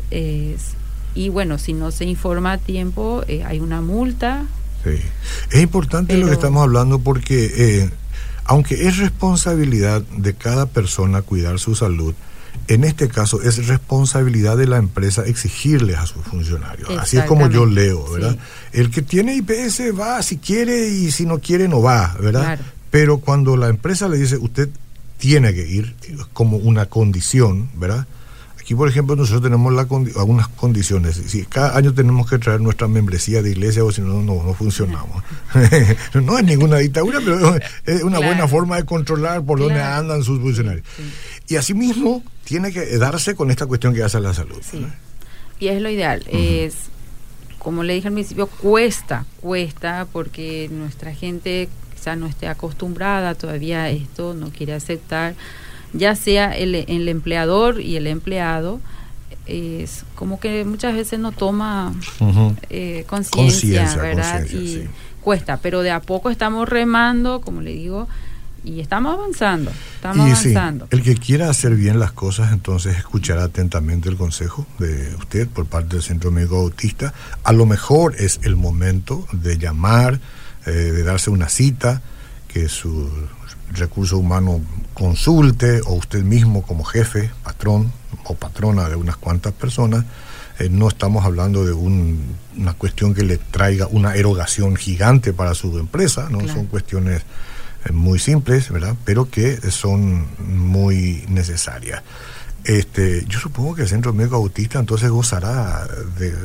y 1.13 1.27
bueno, 1.27 1.57
si 1.57 1.73
no 1.73 1.91
se 1.91 2.05
informa 2.05 2.53
a 2.53 2.57
tiempo, 2.57 3.23
eh, 3.27 3.43
hay 3.45 3.59
una 3.59 3.81
multa. 3.81 4.45
Sí. 4.85 4.97
Es 5.51 5.61
importante 5.61 6.15
lo 6.15 6.27
que 6.27 6.33
estamos 6.33 6.63
hablando 6.63 6.99
porque, 6.99 7.89
aunque 8.45 8.87
es 8.87 8.97
responsabilidad 8.97 10.01
de 10.03 10.33
cada 10.35 10.67
persona 10.67 11.21
cuidar 11.21 11.59
su 11.59 11.75
salud, 11.75 12.15
en 12.73 12.85
este 12.85 13.09
caso 13.09 13.41
es 13.41 13.67
responsabilidad 13.67 14.55
de 14.55 14.65
la 14.65 14.77
empresa 14.77 15.25
exigirles 15.25 15.97
a 15.97 16.05
sus 16.05 16.23
funcionarios. 16.23 16.89
Así 16.97 17.17
es 17.17 17.25
como 17.25 17.49
yo 17.49 17.65
leo, 17.65 18.09
¿verdad? 18.11 18.37
El 18.71 18.89
que 18.91 19.01
tiene 19.01 19.35
IPS 19.35 19.97
va 19.99 20.21
si 20.23 20.37
quiere 20.37 20.87
y 20.87 21.11
si 21.11 21.25
no 21.25 21.39
quiere 21.39 21.67
no 21.67 21.81
va, 21.81 22.15
¿verdad? 22.19 22.59
Pero 22.89 23.17
cuando 23.17 23.57
la 23.57 23.67
empresa 23.67 24.07
le 24.07 24.17
dice 24.17 24.37
usted 24.37 24.69
tiene 25.17 25.53
que 25.53 25.67
ir 25.67 25.95
como 26.33 26.57
una 26.57 26.85
condición, 26.85 27.69
¿verdad? 27.75 28.07
Aquí, 28.71 28.77
por 28.77 28.87
ejemplo, 28.87 29.17
nosotros 29.17 29.41
tenemos 29.41 29.73
la 29.73 29.81
algunas 29.81 30.47
condiciones. 30.47 31.21
Si 31.27 31.43
cada 31.43 31.75
año 31.75 31.93
tenemos 31.93 32.29
que 32.29 32.39
traer 32.39 32.61
nuestra 32.61 32.87
membresía 32.87 33.41
de 33.41 33.51
iglesia 33.51 33.83
o 33.83 33.91
si 33.91 33.99
no, 33.99 34.21
no, 34.21 34.53
funcionamos. 34.53 35.21
no 36.13 36.37
es 36.37 36.45
ninguna 36.45 36.77
dictadura, 36.77 37.19
pero 37.19 37.57
es 37.85 38.01
una 38.01 38.19
buena 38.19 38.47
forma 38.47 38.77
de 38.77 38.85
controlar 38.85 39.43
por 39.43 39.59
dónde 39.59 39.81
andan 39.81 40.23
sus 40.23 40.39
funcionarios. 40.39 40.85
Y 41.49 41.57
asimismo, 41.57 42.23
tiene 42.45 42.71
que 42.71 42.97
darse 42.97 43.35
con 43.35 43.51
esta 43.51 43.65
cuestión 43.65 43.93
que 43.93 44.03
hace 44.03 44.21
la 44.21 44.33
salud. 44.33 44.61
Sí. 44.61 44.87
Y 45.59 45.67
es 45.67 45.81
lo 45.81 45.89
ideal. 45.89 46.23
Es, 46.29 46.75
como 47.59 47.83
le 47.83 47.95
dije 47.95 48.07
al 48.07 48.13
principio, 48.13 48.47
cuesta, 48.47 49.25
cuesta, 49.41 50.07
porque 50.13 50.69
nuestra 50.71 51.13
gente 51.13 51.67
quizá 51.93 52.15
no 52.15 52.25
esté 52.25 52.47
acostumbrada 52.47 53.35
todavía 53.35 53.83
a 53.83 53.89
esto, 53.89 54.33
no 54.33 54.49
quiere 54.49 54.71
aceptar, 54.71 55.35
ya 55.93 56.15
sea 56.15 56.55
el, 56.55 56.75
el 56.75 57.07
empleador 57.07 57.81
y 57.81 57.97
el 57.97 58.07
empleado, 58.07 58.79
es 59.45 60.05
como 60.15 60.39
que 60.39 60.63
muchas 60.65 60.95
veces 60.95 61.19
no 61.19 61.31
toma 61.31 61.93
eh, 62.69 63.05
conciencia, 63.07 63.95
¿verdad? 63.95 64.45
Y 64.45 64.87
cuesta, 65.21 65.57
pero 65.57 65.81
de 65.81 65.91
a 65.91 65.99
poco 65.99 66.29
estamos 66.29 66.67
remando, 66.67 67.41
como 67.41 67.61
le 67.61 67.73
digo, 67.73 68.07
y 68.63 68.79
estamos 68.79 69.13
avanzando, 69.13 69.71
estamos 69.95 70.27
avanzando. 70.27 70.87
el 70.91 71.01
que 71.01 71.15
quiera 71.15 71.49
hacer 71.49 71.75
bien 71.75 71.99
las 71.99 72.11
cosas, 72.11 72.51
entonces 72.51 72.95
escuchará 72.95 73.45
atentamente 73.45 74.07
el 74.07 74.17
consejo 74.17 74.67
de 74.77 75.15
usted 75.15 75.47
por 75.47 75.65
parte 75.65 75.95
del 75.95 76.03
Centro 76.03 76.29
Médico 76.29 76.57
Autista. 76.57 77.13
A 77.43 77.53
lo 77.53 77.65
mejor 77.65 78.15
es 78.19 78.39
el 78.43 78.55
momento 78.55 79.25
de 79.31 79.57
llamar, 79.57 80.19
eh, 80.67 80.71
de 80.71 81.03
darse 81.03 81.31
una 81.31 81.49
cita, 81.49 82.01
que 82.47 82.67
su 82.69 83.09
recurso 83.73 84.17
humano 84.17 84.61
consulte, 84.93 85.81
o 85.81 85.93
usted 85.93 86.23
mismo 86.23 86.61
como 86.63 86.83
jefe, 86.83 87.31
patrón 87.43 87.91
o 88.25 88.35
patrona 88.35 88.89
de 88.89 88.95
unas 88.95 89.17
cuantas 89.17 89.53
personas, 89.53 90.05
eh, 90.59 90.69
no 90.69 90.87
estamos 90.87 91.25
hablando 91.25 91.65
de 91.65 91.73
una 91.73 92.73
cuestión 92.77 93.13
que 93.13 93.23
le 93.23 93.37
traiga 93.37 93.87
una 93.87 94.15
erogación 94.15 94.75
gigante 94.75 95.33
para 95.33 95.55
su 95.55 95.77
empresa, 95.79 96.29
no 96.29 96.47
son 96.47 96.67
cuestiones 96.67 97.23
eh, 97.85 97.91
muy 97.91 98.19
simples, 98.19 98.69
¿verdad? 98.69 98.95
Pero 99.05 99.29
que 99.29 99.57
son 99.71 100.27
muy 100.39 101.25
necesarias. 101.29 102.03
Este, 102.63 103.25
yo 103.25 103.39
supongo 103.39 103.73
que 103.73 103.81
el 103.83 103.87
Centro 103.87 104.13
Médico 104.13 104.35
Autista 104.35 104.77
entonces 104.77 105.09
gozará 105.09 105.87
de 106.19 106.35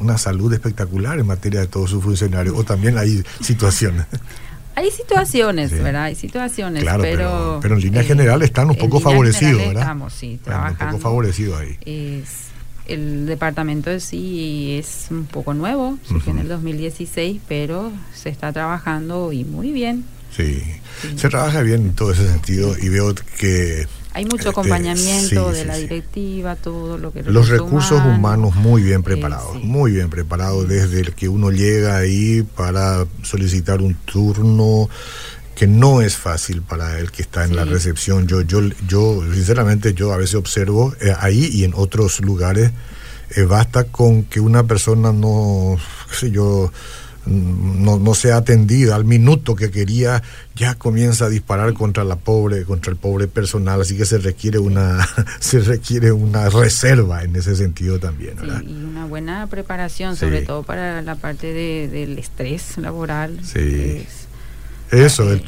una 0.00 0.16
salud 0.16 0.50
espectacular 0.54 1.18
en 1.18 1.26
materia 1.26 1.60
de 1.60 1.66
todos 1.66 1.90
sus 1.90 2.02
funcionarios, 2.02 2.56
o 2.56 2.64
también 2.64 2.96
hay 2.96 3.22
situaciones. 3.42 4.06
Hay 4.76 4.90
situaciones, 4.90 5.72
¿verdad? 5.72 6.04
Hay 6.04 6.14
situaciones, 6.14 6.82
claro, 6.82 7.02
pero, 7.02 7.58
pero, 7.62 7.76
en 7.76 7.80
línea 7.80 8.04
general 8.04 8.42
están 8.42 8.68
un 8.68 8.76
poco 8.76 9.00
favorecidos, 9.00 9.56
¿verdad? 9.56 9.82
Estamos, 9.82 10.12
sí, 10.12 10.38
trabajando. 10.44 10.84
un 10.84 10.90
poco 10.90 11.02
favorecidos 11.02 11.58
ahí. 11.58 11.78
Es, 11.86 12.46
el 12.86 13.24
departamento 13.24 13.88
de 13.88 14.00
sí 14.00 14.76
es 14.78 15.06
un 15.10 15.24
poco 15.24 15.54
nuevo, 15.54 15.98
surgió 16.06 16.32
en 16.32 16.40
el 16.40 16.48
2016, 16.48 17.40
pero 17.48 17.90
se 18.14 18.28
está 18.28 18.52
trabajando 18.52 19.32
y 19.32 19.44
muy 19.44 19.72
bien. 19.72 20.04
Sí. 20.36 20.62
se 21.16 21.30
trabaja 21.30 21.62
bien 21.62 21.80
en 21.80 21.94
todo 21.94 22.12
ese 22.12 22.28
sentido 22.28 22.76
y 22.78 22.90
veo 22.90 23.14
que... 23.38 23.86
Hay 24.16 24.24
mucho 24.24 24.48
este, 24.48 24.48
acompañamiento 24.48 25.52
de 25.52 25.66
la 25.66 25.76
directiva, 25.76 26.56
todo 26.56 26.96
lo 26.96 27.12
que... 27.12 27.22
Los 27.22 27.50
recursos 27.50 28.00
humanos, 28.00 28.54
muy 28.54 28.82
bien 28.82 29.02
preparados, 29.02 29.62
muy 29.62 29.92
bien 29.92 30.08
preparados 30.08 30.66
desde 30.66 31.00
el 31.00 31.12
que 31.12 31.28
uno 31.28 31.50
llega 31.50 31.98
ahí 31.98 32.42
para 32.42 33.04
solicitar 33.22 33.82
un 33.82 33.92
turno 33.92 34.88
que 35.54 35.66
no 35.66 36.00
es 36.00 36.16
fácil 36.16 36.62
para 36.62 36.98
el 36.98 37.10
que 37.10 37.20
está 37.20 37.44
en 37.44 37.56
la 37.56 37.66
recepción. 37.66 38.26
Yo, 38.26 38.40
yo, 38.40 38.62
yo, 38.88 39.22
sinceramente, 39.34 39.92
yo 39.92 40.10
a 40.14 40.16
veces 40.16 40.36
observo 40.36 40.94
eh, 40.98 41.12
ahí 41.20 41.50
y 41.52 41.64
en 41.64 41.74
otros 41.74 42.20
lugares, 42.20 42.70
eh, 43.36 43.42
basta 43.42 43.84
con 43.84 44.22
que 44.22 44.40
una 44.40 44.62
persona 44.62 45.12
no, 45.12 45.76
qué 46.08 46.16
sé 46.16 46.30
yo, 46.30 46.72
no, 47.26 47.98
no 47.98 48.14
sea 48.14 48.38
atendida 48.38 48.94
al 48.94 49.04
minuto 49.04 49.56
que 49.56 49.70
quería, 49.70 50.22
ya 50.54 50.74
comienza 50.74 51.26
a 51.26 51.28
disparar 51.28 51.74
contra 51.74 52.04
la 52.04 52.16
pobre, 52.16 52.64
contra 52.64 52.90
el 52.90 52.96
pobre 52.96 53.28
personal, 53.28 53.80
así 53.80 53.96
que 53.96 54.04
se 54.04 54.18
requiere 54.18 54.58
una, 54.58 55.06
se 55.40 55.60
requiere 55.60 56.12
una 56.12 56.48
reserva 56.48 57.22
en 57.22 57.36
ese 57.36 57.56
sentido 57.56 57.98
también. 57.98 58.36
y 58.64 58.72
una 58.72 59.06
buena 59.06 59.46
preparación, 59.48 60.16
sobre 60.16 60.42
todo 60.42 60.62
para 60.62 61.02
la 61.02 61.16
parte 61.16 61.52
de, 61.52 61.88
del 61.88 62.18
estrés 62.18 62.78
laboral. 62.78 63.40
Sí. 63.44 64.06
Eso, 64.90 65.32
el, 65.32 65.42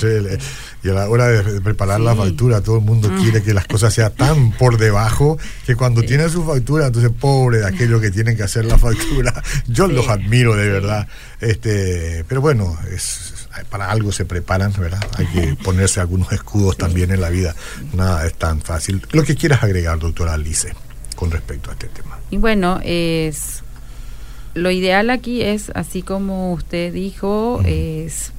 y 0.83 0.89
a 0.91 0.93
la 0.93 1.09
hora 1.09 1.27
de 1.29 1.61
preparar 1.61 2.01
la 2.01 2.15
factura, 2.15 2.61
todo 2.61 2.77
el 2.77 2.85
mundo 2.85 3.11
ah. 3.13 3.19
quiere 3.21 3.43
que 3.43 3.53
las 3.53 3.67
cosas 3.67 3.93
sean 3.93 4.13
tan 4.15 4.53
por 4.53 4.79
debajo 4.79 5.39
que 5.67 5.75
cuando 5.75 6.03
tiene 6.03 6.29
su 6.29 6.45
factura, 6.45 6.87
entonces 6.87 7.11
pobre 7.19 7.59
de 7.59 7.67
aquellos 7.67 8.01
que 8.01 8.11
tienen 8.11 8.37
que 8.37 8.45
hacer 8.45 8.65
la 8.65 8.79
factura. 8.79 9.43
Yo 9.67 9.89
los 9.89 10.09
admiro 10.09 10.55
de 10.55 10.69
verdad. 10.69 11.09
Este, 11.41 12.25
pero 12.29 12.41
bueno, 12.41 12.79
es, 12.93 13.49
para 13.71 13.91
algo 13.91 14.13
se 14.13 14.25
preparan, 14.25 14.73
¿verdad? 14.79 15.05
Hay 15.17 15.27
que 15.27 15.57
ponerse 15.63 16.01
algunos 16.01 16.33
escudos 16.33 16.77
también 16.77 17.11
en 17.11 17.21
la 17.21 17.31
vida. 17.31 17.55
Nada 17.93 18.27
es 18.27 18.35
tan 18.35 18.61
fácil. 18.61 19.03
Lo 19.13 19.25
que 19.25 19.35
quieras 19.35 19.63
agregar, 19.63 19.99
doctora 19.99 20.35
Alice, 20.35 20.73
con 21.17 21.31
respecto 21.31 21.71
a 21.71 21.73
este 21.73 21.89
tema. 21.89 22.19
Y 22.31 22.37
bueno, 22.37 22.81
es 22.85 23.63
lo 24.55 24.71
ideal 24.71 25.11
aquí 25.11 25.43
es, 25.43 25.71
así 25.75 26.03
como 26.03 26.53
usted 26.53 26.93
dijo, 26.93 27.63
es 27.65 28.33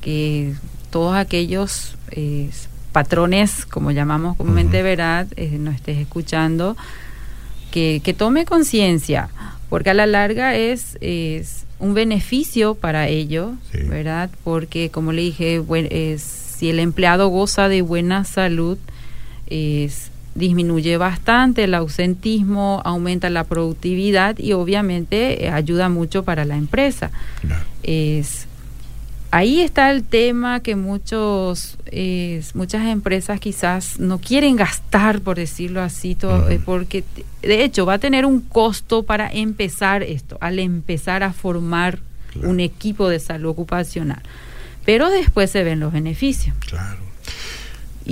que 0.00 0.54
todos 0.90 1.16
aquellos 1.16 1.96
eh, 2.10 2.50
patrones, 2.92 3.66
como 3.66 3.90
llamamos 3.90 4.36
comúnmente, 4.36 4.82
¿verdad?, 4.82 5.26
eh, 5.36 5.56
nos 5.58 5.74
estés 5.74 5.98
escuchando, 5.98 6.76
que, 7.70 8.14
tome 8.16 8.44
conciencia, 8.44 9.28
porque 9.68 9.90
a 9.90 9.94
la 9.94 10.06
larga 10.06 10.56
es, 10.56 10.98
es 11.00 11.64
un 11.78 11.94
beneficio 11.94 12.74
para 12.74 13.06
ellos, 13.06 13.52
¿verdad? 13.72 14.30
Porque, 14.42 14.90
como 14.90 15.12
le 15.12 15.22
dije, 15.22 15.62
es, 15.90 16.22
si 16.22 16.70
el 16.70 16.80
empleado 16.80 17.28
goza 17.28 17.68
de 17.68 17.82
buena 17.82 18.24
salud, 18.24 18.78
es, 19.46 20.10
disminuye 20.34 20.96
bastante 20.96 21.64
el 21.64 21.74
ausentismo, 21.74 22.82
aumenta 22.84 23.30
la 23.30 23.44
productividad 23.44 24.38
y 24.38 24.54
obviamente 24.54 25.44
eh, 25.44 25.50
ayuda 25.50 25.88
mucho 25.88 26.24
para 26.24 26.44
la 26.44 26.56
empresa. 26.56 27.10
Es, 27.82 28.47
ahí 29.30 29.60
está 29.60 29.90
el 29.90 30.04
tema 30.04 30.60
que 30.60 30.76
muchos 30.76 31.76
muchas 32.54 32.86
empresas 32.86 33.40
quizás 33.40 33.98
no 33.98 34.18
quieren 34.18 34.56
gastar 34.56 35.20
por 35.20 35.36
decirlo 35.36 35.82
así 35.82 36.16
eh, 36.22 36.60
porque 36.64 37.04
de 37.42 37.64
hecho 37.64 37.86
va 37.86 37.94
a 37.94 37.98
tener 37.98 38.24
un 38.26 38.40
costo 38.40 39.02
para 39.02 39.30
empezar 39.30 40.02
esto 40.02 40.38
al 40.40 40.58
empezar 40.58 41.22
a 41.22 41.32
formar 41.32 42.00
un 42.42 42.60
equipo 42.60 43.08
de 43.08 43.18
salud 43.20 43.50
ocupacional. 43.50 44.22
Pero 44.84 45.10
después 45.10 45.50
se 45.50 45.64
ven 45.64 45.80
los 45.80 45.92
beneficios. 45.92 46.54
Claro. 46.60 47.00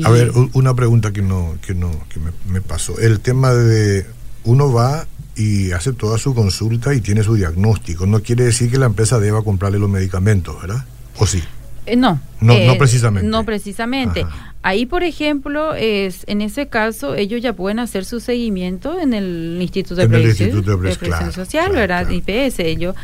A 0.05 0.11
ver 0.11 0.31
una 0.53 0.75
pregunta 0.75 1.13
que 1.13 1.23
no 1.23 1.57
que 1.63 1.75
no 1.75 1.91
que 2.11 2.21
me, 2.21 2.31
me 2.47 2.61
pasó. 2.61 2.99
El 2.99 3.21
tema 3.21 3.53
de 3.53 4.07
uno 4.45 4.73
va 4.73 5.07
y 5.37 5.73
hace 5.73 5.93
toda 5.93 6.19
su 6.19 6.35
consulta 6.35 6.95
y 6.95 7.01
tiene 7.01 7.23
su 7.23 7.35
diagnóstico. 7.35 8.07
No 8.07 8.21
quiere 8.23 8.45
decir 8.45 8.71
que 8.71 8.79
la 8.79 8.87
empresa 8.87 9.19
deba 9.21 9.43
comprarle 9.43 9.79
los 9.79 9.89
medicamentos, 9.89 10.61
¿verdad? 10.61 10.85
¿O 11.19 11.27
sí? 11.27 11.43
Eh, 11.87 11.97
no. 11.97 12.21
No, 12.41 12.53
no 12.53 12.73
eh, 12.73 12.77
precisamente. 12.79 13.29
No 13.29 13.45
precisamente. 13.45 14.27
Ahí, 14.63 14.85
por 14.85 15.05
ejemplo, 15.05 15.75
es 15.75 16.25
en 16.27 16.41
ese 16.41 16.67
caso, 16.67 17.15
ellos 17.15 17.41
ya 17.41 17.53
pueden 17.53 17.79
hacer 17.79 18.05
su 18.05 18.21
seguimiento 18.21 18.99
en 19.01 19.15
el 19.15 19.59
Instituto 19.61 19.95
de, 19.95 20.09
Previsión 20.09 21.33
Social, 21.33 21.73
¿verdad? 21.73 22.11
IPS. 22.11 22.59
Ellos 22.59 22.97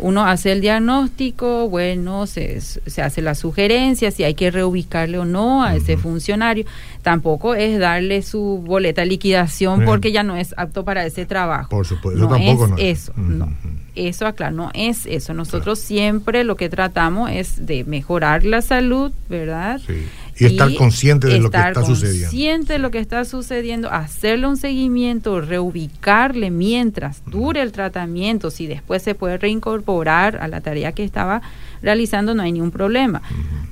uno 0.00 0.24
hace 0.26 0.52
el 0.52 0.60
diagnóstico, 0.60 1.68
bueno, 1.68 2.26
se, 2.26 2.60
se, 2.60 3.02
hace 3.02 3.22
la 3.22 3.34
sugerencia 3.34 4.10
si 4.10 4.24
hay 4.24 4.34
que 4.34 4.50
reubicarle 4.50 5.18
o 5.18 5.24
no 5.24 5.62
a 5.62 5.76
ese 5.76 5.96
funcionario. 5.96 6.64
Tampoco 7.02 7.54
es 7.54 7.78
darle 7.78 8.22
su 8.22 8.62
boleta 8.64 9.02
de 9.02 9.08
liquidación 9.08 9.84
porque 9.84 10.12
ya 10.12 10.22
no 10.22 10.36
es 10.36 10.54
apto 10.56 10.84
para 10.84 11.04
ese 11.06 11.26
trabajo. 11.26 11.70
Por 11.70 11.86
supuesto, 11.86 12.28
no 12.28 12.36
es 12.36 12.58
eso, 12.78 13.12
no. 13.16 13.52
Eso, 13.94 14.26
acá 14.26 14.52
no 14.52 14.70
es 14.74 15.06
eso. 15.06 15.34
Nosotros 15.34 15.80
siempre 15.80 16.44
lo 16.44 16.56
que 16.56 16.68
tratamos 16.68 17.30
es 17.32 17.66
de 17.66 17.82
mejorar 17.82 18.44
la 18.44 18.62
salud, 18.62 19.12
¿verdad? 19.28 19.80
Sí 19.84 20.06
y 20.38 20.46
estar 20.46 20.74
consciente 20.74 21.26
de 21.26 21.38
lo 21.38 21.50
que 21.50 21.58
está 21.58 21.84
sucediendo. 21.84 22.26
Consciente 22.28 22.72
de 22.74 22.78
lo 22.78 22.90
que 22.90 22.98
está 22.98 23.24
sucediendo, 23.24 23.90
hacerle 23.90 24.46
un 24.46 24.56
seguimiento, 24.56 25.40
reubicarle 25.40 26.50
mientras 26.50 27.22
dure 27.26 27.62
el 27.62 27.72
tratamiento, 27.72 28.50
si 28.50 28.66
después 28.66 29.02
se 29.02 29.14
puede 29.14 29.38
reincorporar 29.38 30.36
a 30.36 30.48
la 30.48 30.60
tarea 30.60 30.92
que 30.92 31.04
estaba 31.04 31.42
realizando, 31.82 32.34
no 32.34 32.42
hay 32.42 32.52
ningún 32.52 32.70
problema, 32.70 33.22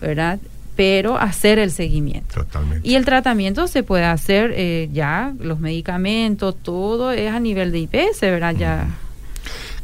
¿verdad? 0.01 0.39
Pero 0.75 1.17
hacer 1.19 1.59
el 1.59 1.71
seguimiento. 1.71 2.35
Totalmente. 2.35 2.87
Y 2.87 2.97
el 2.97 3.05
tratamiento 3.05 3.67
se 3.67 3.83
puede 3.83 4.05
hacer 4.05 4.53
eh, 4.55 4.91
ya, 4.93 5.33
los 5.41 5.59
medicamentos, 5.61 6.57
todo 6.63 7.13
es 7.13 7.33
a 7.33 7.41
nivel 7.41 7.73
de 7.73 7.79
IPS, 7.79 8.21
¿verdad? 8.21 8.55
Ya. 8.57 8.87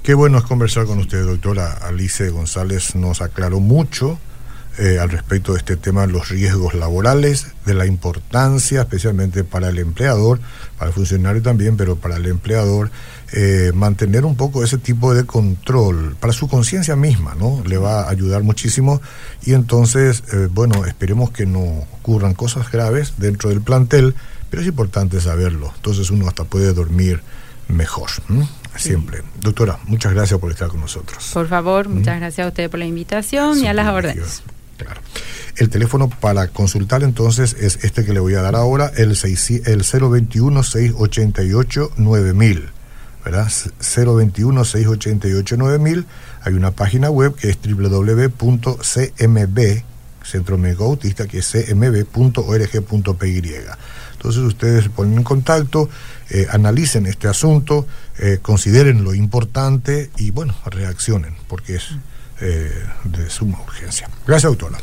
Qué 0.02 0.14
bueno 0.14 0.38
es 0.38 0.44
conversar 0.44 0.84
con 0.86 0.98
usted, 0.98 1.24
doctora 1.24 1.72
Alice 1.82 2.28
González. 2.30 2.94
Nos 2.96 3.22
aclaró 3.22 3.60
mucho 3.60 4.18
eh, 4.78 4.98
al 4.98 5.10
respecto 5.10 5.52
de 5.52 5.58
este 5.58 5.76
tema, 5.76 6.06
los 6.06 6.30
riesgos 6.30 6.72
laborales, 6.72 7.48
de 7.66 7.74
la 7.74 7.86
importancia, 7.86 8.80
especialmente 8.80 9.44
para 9.44 9.68
el 9.68 9.78
empleador, 9.78 10.40
para 10.78 10.88
el 10.88 10.94
funcionario 10.94 11.42
también, 11.42 11.76
pero 11.76 11.96
para 11.96 12.16
el 12.16 12.26
empleador, 12.26 12.90
eh, 13.32 13.72
mantener 13.74 14.24
un 14.24 14.34
poco 14.34 14.64
ese 14.64 14.78
tipo 14.78 15.14
de 15.14 15.24
control 15.24 16.16
para 16.18 16.32
su 16.32 16.48
conciencia 16.48 16.96
misma, 16.96 17.34
¿no? 17.34 17.62
Le 17.66 17.76
va 17.76 18.02
a 18.02 18.10
ayudar 18.10 18.42
muchísimo 18.42 19.02
y 19.44 19.52
entonces, 19.52 20.22
eh, 20.32 20.48
bueno, 20.50 20.86
esperemos 20.86 21.30
que 21.30 21.44
no 21.44 21.60
ocurran 21.60 22.32
cosas 22.32 22.70
graves 22.72 23.14
dentro 23.18 23.50
del 23.50 23.60
plantel, 23.60 24.14
pero 24.50 24.62
es 24.62 24.68
importante 24.68 25.20
saberlo, 25.20 25.72
entonces 25.76 26.10
uno 26.10 26.28
hasta 26.28 26.44
puede 26.44 26.72
dormir 26.72 27.20
mejor. 27.68 28.10
Siempre. 28.76 29.22
Doctora, 29.40 29.78
muchas 29.84 30.14
gracias 30.14 30.40
por 30.40 30.50
estar 30.50 30.68
con 30.68 30.80
nosotros. 30.80 31.30
Por 31.34 31.46
favor, 31.46 31.88
muchas 31.90 32.18
gracias 32.18 32.46
a 32.46 32.48
usted 32.48 32.70
por 32.70 32.78
la 32.78 32.86
invitación 32.86 33.58
y 33.58 33.66
a 33.66 33.74
las 33.74 33.88
órdenes. 33.88 34.42
El 35.56 35.68
teléfono 35.68 36.08
para 36.08 36.46
consultar 36.48 37.02
entonces 37.02 37.56
es 37.60 37.80
este 37.82 38.04
que 38.04 38.12
le 38.12 38.20
voy 38.20 38.34
a 38.34 38.42
dar 38.42 38.54
ahora, 38.54 38.92
el, 38.96 39.16
6, 39.16 39.62
el 39.66 39.82
021-688-9000. 39.84 42.70
¿verdad? 43.24 43.46
021-688-9000. 43.46 46.04
Hay 46.42 46.52
una 46.54 46.72
página 46.72 47.08
web 47.10 47.36
que 47.36 47.50
es 47.50 47.58
www.cmb, 47.62 48.32
Centro 50.24 50.58
Médico 50.58 50.84
Autista, 50.84 51.26
que 51.26 51.38
es 51.38 51.50
cmb.org.py. 51.50 53.42
Entonces 54.12 54.42
ustedes 54.42 54.88
ponen 54.88 55.18
en 55.18 55.24
contacto, 55.24 55.88
eh, 56.30 56.46
analicen 56.50 57.06
este 57.06 57.28
asunto, 57.28 57.86
eh, 58.18 58.38
consideren 58.40 59.04
lo 59.04 59.14
importante 59.14 60.10
y 60.16 60.30
bueno, 60.30 60.54
reaccionen, 60.64 61.36
porque 61.48 61.74
es 61.76 61.90
eh, 62.40 62.86
de 63.04 63.30
suma 63.30 63.60
urgencia. 63.60 64.08
Gracias, 64.26 64.50
doctora. 64.50 64.78